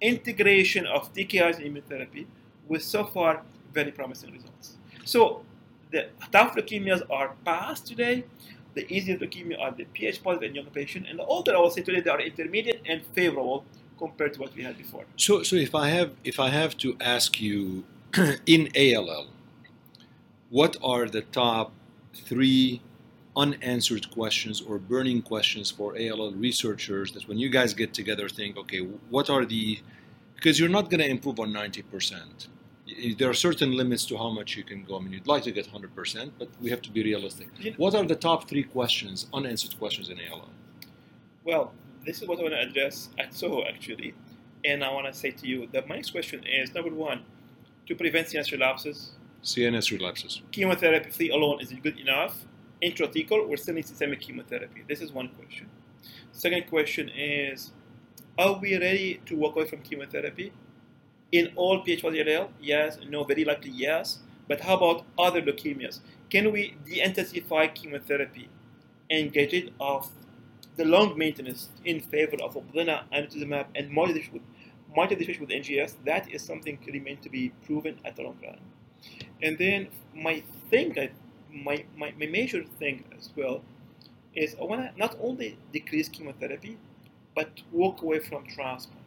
integration 0.00 0.86
of 0.86 1.12
TKIs 1.14 1.60
in 1.60 1.74
immunotherapy, 1.74 2.26
with 2.68 2.82
so 2.82 3.04
far 3.04 3.42
very 3.72 3.90
promising 3.90 4.32
results. 4.32 4.76
So, 5.04 5.42
the 5.90 6.08
tough 6.30 6.54
leukemias 6.56 7.02
are 7.10 7.34
past 7.44 7.86
today. 7.86 8.24
The 8.74 8.90
easier 8.92 9.18
leukemia 9.18 9.60
are 9.60 9.72
the 9.72 9.84
Ph 9.84 10.22
positive 10.22 10.46
and 10.48 10.56
younger 10.56 10.70
patient, 10.70 11.06
and 11.08 11.18
the 11.18 11.24
older 11.24 11.54
I 11.54 11.58
will 11.58 11.70
say 11.70 11.82
today 11.82 12.00
they 12.00 12.10
are 12.10 12.20
intermediate 12.20 12.82
and 12.86 13.02
favorable 13.14 13.64
compared 13.98 14.34
to 14.34 14.40
what 14.40 14.54
we 14.54 14.62
had 14.62 14.78
before. 14.78 15.04
So, 15.16 15.42
so 15.42 15.56
if 15.56 15.74
I 15.74 15.88
have 15.88 16.12
if 16.24 16.40
I 16.40 16.48
have 16.48 16.76
to 16.78 16.96
ask 17.00 17.40
you 17.40 17.84
in 18.46 18.68
ALL, 18.76 19.28
what 20.50 20.76
are 20.82 21.06
the 21.06 21.22
top 21.22 21.72
three 22.14 22.80
unanswered 23.36 24.10
questions 24.10 24.60
or 24.60 24.78
burning 24.78 25.22
questions 25.22 25.70
for 25.70 25.96
ALL 25.96 26.32
researchers 26.32 27.12
that 27.12 27.26
when 27.28 27.38
you 27.38 27.48
guys 27.48 27.72
get 27.72 27.94
together 27.94 28.28
think, 28.28 28.56
okay, 28.58 28.80
what 29.10 29.30
are 29.30 29.44
the 29.46 29.80
because 30.42 30.58
you're 30.58 30.68
not 30.68 30.90
going 30.90 30.98
to 30.98 31.08
improve 31.08 31.38
on 31.38 31.52
90%. 31.52 32.48
There 33.18 33.30
are 33.30 33.34
certain 33.34 33.72
limits 33.72 34.04
to 34.06 34.16
how 34.16 34.30
much 34.30 34.56
you 34.56 34.64
can 34.64 34.84
go. 34.84 34.96
I 34.96 35.00
mean, 35.00 35.12
you'd 35.12 35.26
like 35.26 35.44
to 35.44 35.52
get 35.52 35.66
100%, 35.72 36.32
but 36.38 36.48
we 36.60 36.70
have 36.70 36.82
to 36.82 36.90
be 36.90 37.02
realistic. 37.02 37.48
What 37.76 37.94
are 37.94 38.04
the 38.04 38.16
top 38.16 38.48
three 38.48 38.64
questions, 38.64 39.26
unanswered 39.32 39.78
questions 39.78 40.08
in 40.08 40.18
ALL? 40.30 40.48
Well, 41.44 41.72
this 42.04 42.20
is 42.20 42.28
what 42.28 42.38
I 42.38 42.42
want 42.42 42.54
to 42.54 42.60
address 42.60 43.08
at 43.18 43.34
SOHO 43.34 43.64
actually. 43.64 44.14
And 44.64 44.84
I 44.84 44.92
want 44.92 45.06
to 45.06 45.12
say 45.12 45.30
to 45.30 45.46
you 45.46 45.68
that 45.72 45.88
my 45.88 45.96
next 45.96 46.10
question 46.10 46.44
is 46.46 46.72
number 46.74 46.94
one, 46.94 47.24
to 47.86 47.94
prevent 47.94 48.28
CNS 48.28 48.52
relapses. 48.52 49.12
CNS 49.42 49.90
relapses. 49.90 50.42
Chemotherapy 50.52 51.30
alone 51.30 51.60
is 51.60 51.72
it 51.72 51.82
good 51.82 51.98
enough? 51.98 52.44
Intrathecal 52.82 53.48
or 53.48 53.56
still 53.56 53.74
need 53.74 53.86
systemic 53.86 54.20
chemotherapy? 54.20 54.84
This 54.88 55.00
is 55.00 55.12
one 55.12 55.28
question. 55.30 55.68
Second 56.32 56.66
question 56.68 57.08
is, 57.08 57.72
are 58.38 58.58
we 58.58 58.76
ready 58.78 59.20
to 59.26 59.36
walk 59.36 59.56
away 59.56 59.66
from 59.66 59.80
chemotherapy? 59.82 60.52
In 61.32 61.50
all 61.56 61.82
PH1 61.82 62.50
yes, 62.60 62.98
no, 63.08 63.24
very 63.24 63.44
likely 63.46 63.70
yes. 63.70 64.18
But 64.48 64.60
how 64.60 64.76
about 64.76 65.06
other 65.18 65.40
leukemias? 65.40 66.00
Can 66.28 66.52
we 66.52 66.76
de-intensify 66.84 67.68
chemotherapy 67.68 68.50
and 69.08 69.32
get 69.32 69.50
rid 69.52 69.72
of 69.80 70.10
the 70.76 70.84
long 70.84 71.16
maintenance 71.16 71.70
in 71.86 72.00
favor 72.00 72.36
of 72.42 72.54
Uplizna, 72.54 73.04
Amivantamab, 73.14 73.66
and 73.74 73.90
multi 73.90 74.28
with 75.40 75.48
NGS? 75.48 75.94
That 76.04 76.30
is 76.30 76.42
something 76.42 76.76
remain 76.92 77.16
to 77.18 77.30
be 77.30 77.50
proven 77.64 77.98
at 78.04 78.16
the 78.16 78.24
long 78.24 78.36
run. 78.42 78.58
And 79.42 79.56
then 79.56 79.88
my 80.14 80.42
thing, 80.70 80.94
my, 81.50 81.84
my, 81.96 82.12
my 82.18 82.26
major 82.26 82.62
thing 82.62 83.04
as 83.16 83.30
well, 83.34 83.62
is 84.34 84.54
I 84.60 84.64
want 84.64 84.82
to 84.82 84.98
not 84.98 85.16
only 85.18 85.56
decrease 85.72 86.10
chemotherapy, 86.10 86.76
but 87.34 87.62
walk 87.70 88.02
away 88.02 88.18
from 88.18 88.46
transplant. 88.46 89.00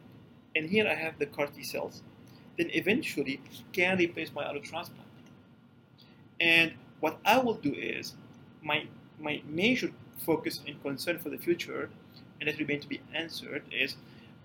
And 0.56 0.70
here 0.70 0.88
I 0.88 0.96
have 0.96 1.20
the 1.20 1.28
CAR 1.28 1.48
T 1.48 1.64
cells 1.64 2.02
then 2.58 2.70
eventually 2.74 3.40
can 3.74 3.98
replace 3.98 4.32
my 4.34 4.46
allo 4.46 4.60
transplant. 4.60 5.08
And 6.40 6.74
what 7.00 7.18
I 7.26 7.38
will 7.40 7.56
do 7.56 7.74
is 7.74 8.14
my 8.62 8.88
my 9.20 9.42
major 9.48 9.92
focus 10.18 10.62
and 10.68 10.82
concern 10.82 11.20
for 11.20 11.30
the 11.30 11.38
future, 11.38 11.90
and 12.40 12.50
that 12.50 12.60
remains 12.60 12.84
to 12.84 12.90
be 12.90 13.02
answered, 13.14 13.64
is 13.72 13.96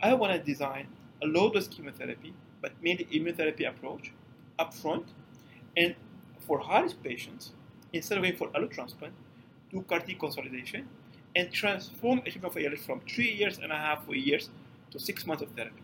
I 0.02 0.14
want 0.14 0.32
to 0.32 0.38
design 0.38 0.86
a 1.22 1.26
low-dose 1.26 1.68
chemotherapy, 1.68 2.32
but 2.60 2.72
mainly 2.80 3.06
immunotherapy 3.06 3.68
approach 3.68 4.12
upfront, 4.58 5.04
and 5.76 5.94
for 6.46 6.58
high-risk 6.60 7.02
patients, 7.02 7.52
instead 7.92 8.18
of 8.18 8.24
going 8.24 8.36
for 8.36 8.50
allo 8.54 8.66
transplant, 8.66 9.14
do 9.70 9.82
CAR 9.82 10.00
T 10.00 10.14
consolidation 10.14 10.88
and 11.36 11.52
transform 11.52 12.18
a 12.26 12.30
treatment 12.30 12.52
for 12.52 12.60
ALS 12.60 12.84
from 12.84 13.00
three 13.08 13.32
years 13.32 13.58
and 13.58 13.70
a 13.70 13.76
half, 13.76 14.04
four 14.04 14.16
years 14.16 14.50
to 14.90 14.98
six 14.98 15.26
months 15.26 15.42
of 15.42 15.48
therapy 15.50 15.82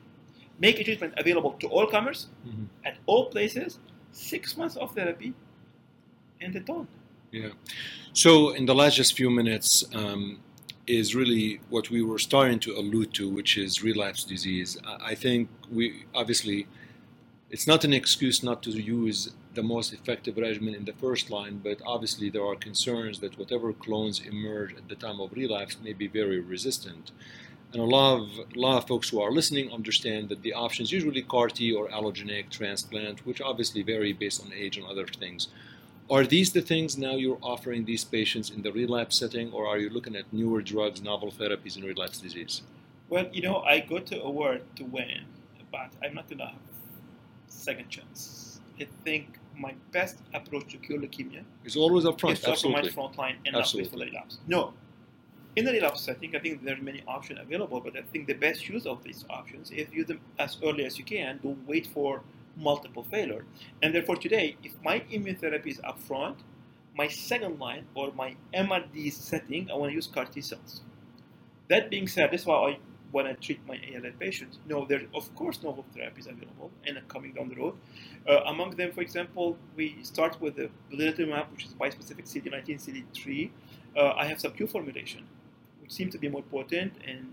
make 0.58 0.80
a 0.80 0.84
treatment 0.84 1.14
available 1.16 1.52
to 1.60 1.66
all 1.68 1.86
comers 1.86 2.28
mm-hmm. 2.46 2.64
at 2.84 2.96
all 3.06 3.26
places, 3.26 3.78
six 4.12 4.56
months 4.56 4.76
of 4.76 4.94
therapy, 4.94 5.34
and 6.40 6.54
they're 6.54 6.62
done. 6.62 6.88
Yeah. 7.30 7.50
So 8.12 8.50
in 8.50 8.66
the 8.66 8.74
last 8.74 8.96
just 8.96 9.16
few 9.16 9.30
minutes 9.30 9.84
um, 9.94 10.40
is 10.86 11.14
really 11.14 11.60
what 11.68 11.90
we 11.90 12.02
were 12.02 12.18
starting 12.18 12.58
to 12.60 12.76
allude 12.76 13.12
to, 13.14 13.28
which 13.28 13.58
is 13.58 13.82
relapse 13.82 14.24
disease. 14.24 14.78
I 14.84 15.14
think 15.14 15.48
we 15.70 16.04
obviously 16.14 16.66
it's 17.50 17.66
not 17.66 17.84
an 17.84 17.92
excuse 17.92 18.42
not 18.42 18.62
to 18.64 18.70
use 18.70 19.32
the 19.54 19.62
most 19.62 19.92
effective 19.92 20.36
regimen 20.36 20.74
in 20.74 20.84
the 20.84 20.92
first 20.94 21.30
line, 21.30 21.60
but 21.62 21.80
obviously 21.86 22.28
there 22.28 22.44
are 22.44 22.56
concerns 22.56 23.20
that 23.20 23.38
whatever 23.38 23.72
clones 23.72 24.20
emerge 24.20 24.74
at 24.76 24.88
the 24.88 24.94
time 24.94 25.20
of 25.20 25.32
relapse 25.32 25.76
may 25.82 25.92
be 25.92 26.06
very 26.06 26.40
resistant. 26.40 27.12
And 27.76 27.82
a 27.82 27.94
lot 27.94 28.20
of 28.20 28.28
a 28.56 28.58
lot 28.58 28.78
of 28.78 28.88
folks 28.88 29.10
who 29.10 29.20
are 29.20 29.30
listening 29.30 29.70
understand 29.70 30.30
that 30.30 30.40
the 30.40 30.54
options 30.54 30.90
usually 30.90 31.20
CAR 31.20 31.48
T 31.48 31.72
or 31.72 31.88
allogeneic 31.88 32.48
transplant, 32.48 33.26
which 33.26 33.42
obviously 33.42 33.82
vary 33.82 34.14
based 34.14 34.42
on 34.42 34.50
age 34.50 34.78
and 34.78 34.86
other 34.86 35.06
things. 35.06 35.48
Are 36.08 36.24
these 36.24 36.54
the 36.54 36.62
things 36.62 36.96
now 36.96 37.16
you're 37.16 37.42
offering 37.42 37.84
these 37.84 38.02
patients 38.02 38.48
in 38.48 38.62
the 38.62 38.72
relapse 38.72 39.18
setting, 39.18 39.52
or 39.52 39.66
are 39.66 39.76
you 39.76 39.90
looking 39.90 40.16
at 40.16 40.24
newer 40.32 40.62
drugs, 40.62 41.02
novel 41.02 41.30
therapies 41.30 41.76
in 41.76 41.84
relapse 41.84 42.18
disease? 42.18 42.62
Well, 43.10 43.26
you 43.30 43.42
know, 43.42 43.58
I 43.58 43.80
go 43.80 43.98
to 43.98 44.22
a 44.22 44.30
word 44.30 44.62
to 44.76 44.84
win, 44.84 45.26
but 45.70 45.90
I'm 46.02 46.14
not 46.14 46.30
gonna 46.30 46.46
have 46.46 46.66
second 47.48 47.90
chance. 47.90 48.58
I 48.80 48.86
think 49.04 49.38
my 49.54 49.74
best 49.92 50.16
approach 50.32 50.68
to 50.72 50.78
cure 50.78 50.98
leukemia 50.98 51.42
is 51.66 51.76
always 51.76 52.04
upfront. 52.04 52.38
Is 52.38 52.44
Absolutely. 52.46 52.88
front 52.88 53.18
line 53.18 53.36
and 53.44 53.54
Absolutely. 53.54 53.90
not 53.90 54.00
wait 54.00 54.10
for 54.10 54.12
relapse. 54.12 54.38
No, 54.46 54.72
in 55.56 55.64
the 55.64 55.72
relapse 55.72 56.02
setting, 56.02 56.36
I 56.36 56.38
think 56.38 56.62
there 56.62 56.76
are 56.76 56.82
many 56.82 57.02
options 57.08 57.40
available, 57.40 57.80
but 57.80 57.96
I 57.96 58.02
think 58.02 58.26
the 58.26 58.34
best 58.34 58.68
use 58.68 58.84
of 58.84 59.02
these 59.02 59.24
options 59.30 59.70
is 59.70 59.88
use 59.90 60.06
them 60.06 60.20
as 60.38 60.58
early 60.62 60.84
as 60.84 60.98
you 60.98 61.04
can. 61.04 61.40
Don't 61.42 61.66
wait 61.66 61.86
for 61.86 62.22
multiple 62.56 63.04
failure. 63.04 63.44
And 63.82 63.94
therefore, 63.94 64.16
today, 64.16 64.56
if 64.62 64.72
my 64.84 65.00
immunotherapy 65.10 65.68
is 65.68 65.80
upfront, 65.80 66.36
my 66.94 67.08
second 67.08 67.58
line 67.58 67.86
or 67.94 68.12
my 68.12 68.36
MRD 68.54 69.12
setting, 69.12 69.70
I 69.70 69.76
want 69.76 69.90
to 69.90 69.94
use 69.94 70.06
CAR 70.06 70.26
T 70.26 70.42
cells. 70.42 70.82
That 71.68 71.90
being 71.90 72.06
said, 72.06 72.30
this 72.30 72.42
is 72.42 72.46
why 72.46 72.56
I 72.56 72.78
want 73.10 73.26
to 73.28 73.34
treat 73.34 73.66
my 73.66 73.80
ALL 73.94 74.12
patients. 74.20 74.58
No, 74.68 74.84
there 74.84 75.00
are, 75.00 75.16
of 75.16 75.34
course, 75.34 75.62
novel 75.62 75.86
therapies 75.96 76.26
available 76.26 76.70
and 76.86 77.00
coming 77.08 77.32
down 77.32 77.48
the 77.48 77.56
road. 77.56 77.74
Uh, 78.28 78.40
among 78.46 78.76
them, 78.76 78.92
for 78.92 79.00
example, 79.00 79.56
we 79.74 79.96
start 80.02 80.38
with 80.38 80.56
the 80.56 80.68
blinatumomab, 80.92 81.50
which 81.52 81.64
is 81.64 81.72
bispecific 81.72 82.26
CD19, 82.26 82.78
CD3. 82.84 83.50
Uh, 83.96 84.12
I 84.16 84.26
have 84.26 84.38
sub-Q 84.38 84.66
formulation 84.66 85.26
which 85.86 85.94
seem 85.94 86.10
to 86.10 86.18
be 86.18 86.28
more 86.28 86.42
potent 86.42 86.92
and 87.06 87.32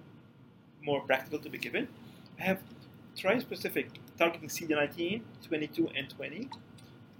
more 0.83 1.01
practical 1.01 1.39
to 1.39 1.49
be 1.49 1.57
given. 1.57 1.87
I 2.39 2.43
have 2.43 2.59
tri-specific 3.17 3.87
targeting 4.17 4.47
CD19, 4.47 5.21
22, 5.47 5.89
and 5.97 6.09
20, 6.09 6.49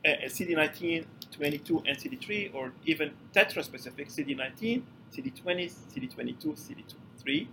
uh, 0.06 0.10
CD19, 0.26 1.06
22, 1.32 1.84
and 1.88 1.98
CD3, 1.98 2.54
or 2.54 2.72
even 2.86 3.12
tetra-specific 3.34 4.10
CD19, 4.10 4.84
CD20, 5.12 5.74
CD22, 5.91 6.43
CD3. 6.46 7.48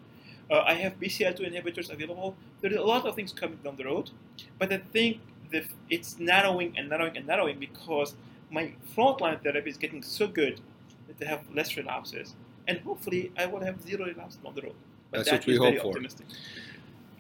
Uh, 0.51 0.63
I 0.67 0.75
have 0.75 1.01
BCL2 1.01 1.41
inhibitors 1.51 1.91
available. 1.91 2.37
There 2.61 2.73
are 2.73 2.77
a 2.77 2.85
lot 2.85 3.07
of 3.07 3.15
things 3.15 3.33
coming 3.33 3.61
down 3.65 3.77
the 3.77 3.85
road, 3.85 4.11
but 4.59 4.71
I 4.73 4.79
think 4.79 5.21
that 5.53 5.65
it's 5.89 6.19
narrowing 6.19 6.75
and 6.77 6.91
narrowing 6.91 7.17
and 7.17 7.27
narrowing 7.27 7.59
because 7.59 8.15
my 8.51 8.73
frontline 8.95 9.43
therapy 9.43 9.71
is 9.71 9.79
getting 9.79 10.03
so 10.03 10.27
good 10.27 10.61
that 11.07 11.19
they 11.19 11.27
have 11.27 11.41
less 11.55 11.77
relapses 11.77 12.35
and 12.71 12.81
hopefully 12.81 13.33
I 13.37 13.47
will 13.47 13.63
have 13.69 13.77
zero 13.83 14.05
relapse 14.07 14.39
on 14.45 14.55
the 14.55 14.63
road. 14.63 14.79
But 15.11 15.19
That's 15.19 15.31
that 15.31 15.41
what 15.41 15.47
we 15.47 15.57
hope 15.57 15.79
for. 15.83 15.89
Optimistic. 15.89 16.27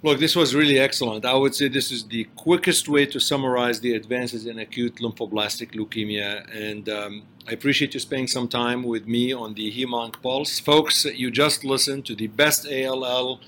Look, 0.02 0.18
this 0.18 0.34
was 0.34 0.54
really 0.54 0.78
excellent. 0.78 1.26
I 1.26 1.34
would 1.34 1.54
say 1.54 1.68
this 1.68 1.90
is 1.92 2.04
the 2.04 2.24
quickest 2.46 2.88
way 2.88 3.04
to 3.06 3.18
summarize 3.20 3.80
the 3.80 3.94
advances 3.94 4.46
in 4.46 4.58
acute 4.58 4.96
lymphoblastic 5.04 5.68
leukemia. 5.78 6.30
And 6.68 6.88
um, 6.88 7.12
I 7.46 7.52
appreciate 7.52 7.92
you 7.92 8.00
spending 8.00 8.28
some 8.28 8.48
time 8.48 8.82
with 8.82 9.06
me 9.06 9.34
on 9.34 9.52
the 9.52 9.66
HemOnc 9.70 10.22
Pulse. 10.22 10.58
Folks, 10.58 11.04
you 11.04 11.30
just 11.30 11.64
listened 11.64 12.06
to 12.06 12.14
the 12.14 12.28
best 12.28 12.66
ALL 12.66 13.40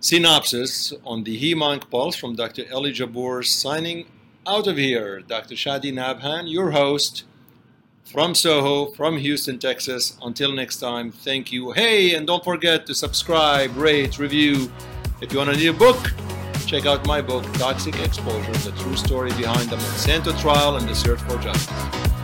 synopsis 0.00 0.94
on 1.04 1.24
the 1.24 1.36
HemOnc 1.44 1.90
Pulse 1.90 2.16
from 2.16 2.34
Dr. 2.34 2.62
Eli 2.72 2.92
Jabbour 2.92 3.42
signing 3.42 4.06
out 4.46 4.66
of 4.66 4.78
here. 4.78 5.20
Dr. 5.20 5.54
Chadi 5.54 5.92
Nabhan, 5.92 6.50
your 6.50 6.70
host 6.70 7.24
from 8.10 8.34
SOHO, 8.34 8.86
from 8.96 9.16
Houston, 9.16 9.58
Texas. 9.58 10.16
Until 10.22 10.52
next 10.52 10.76
time, 10.76 11.12
thank 11.12 11.52
you. 11.52 11.70
Hey, 11.72 12.14
and 12.14 12.26
don't 12.26 12.42
forget 12.42 12.84
to 12.86 12.94
subscribe, 12.94 13.76
rate, 13.76 14.18
review. 14.18 14.70
If 15.20 15.32
you 15.32 15.38
want 15.38 15.50
a 15.56 15.72
book, 15.72 16.12
check 16.66 16.86
out 16.86 17.06
my 17.06 17.22
book, 17.22 17.44
Toxic 17.54 17.98
Exposure 18.00 18.52
The 18.52 18.72
True 18.82 18.96
Story 18.96 19.30
Behind 19.34 19.70
the 19.70 19.76
Monsanto 19.76 20.38
Trial 20.40 20.76
and 20.76 20.88
the 20.88 20.94
Search 20.94 21.20
for 21.20 21.38
Justice. 21.38 22.19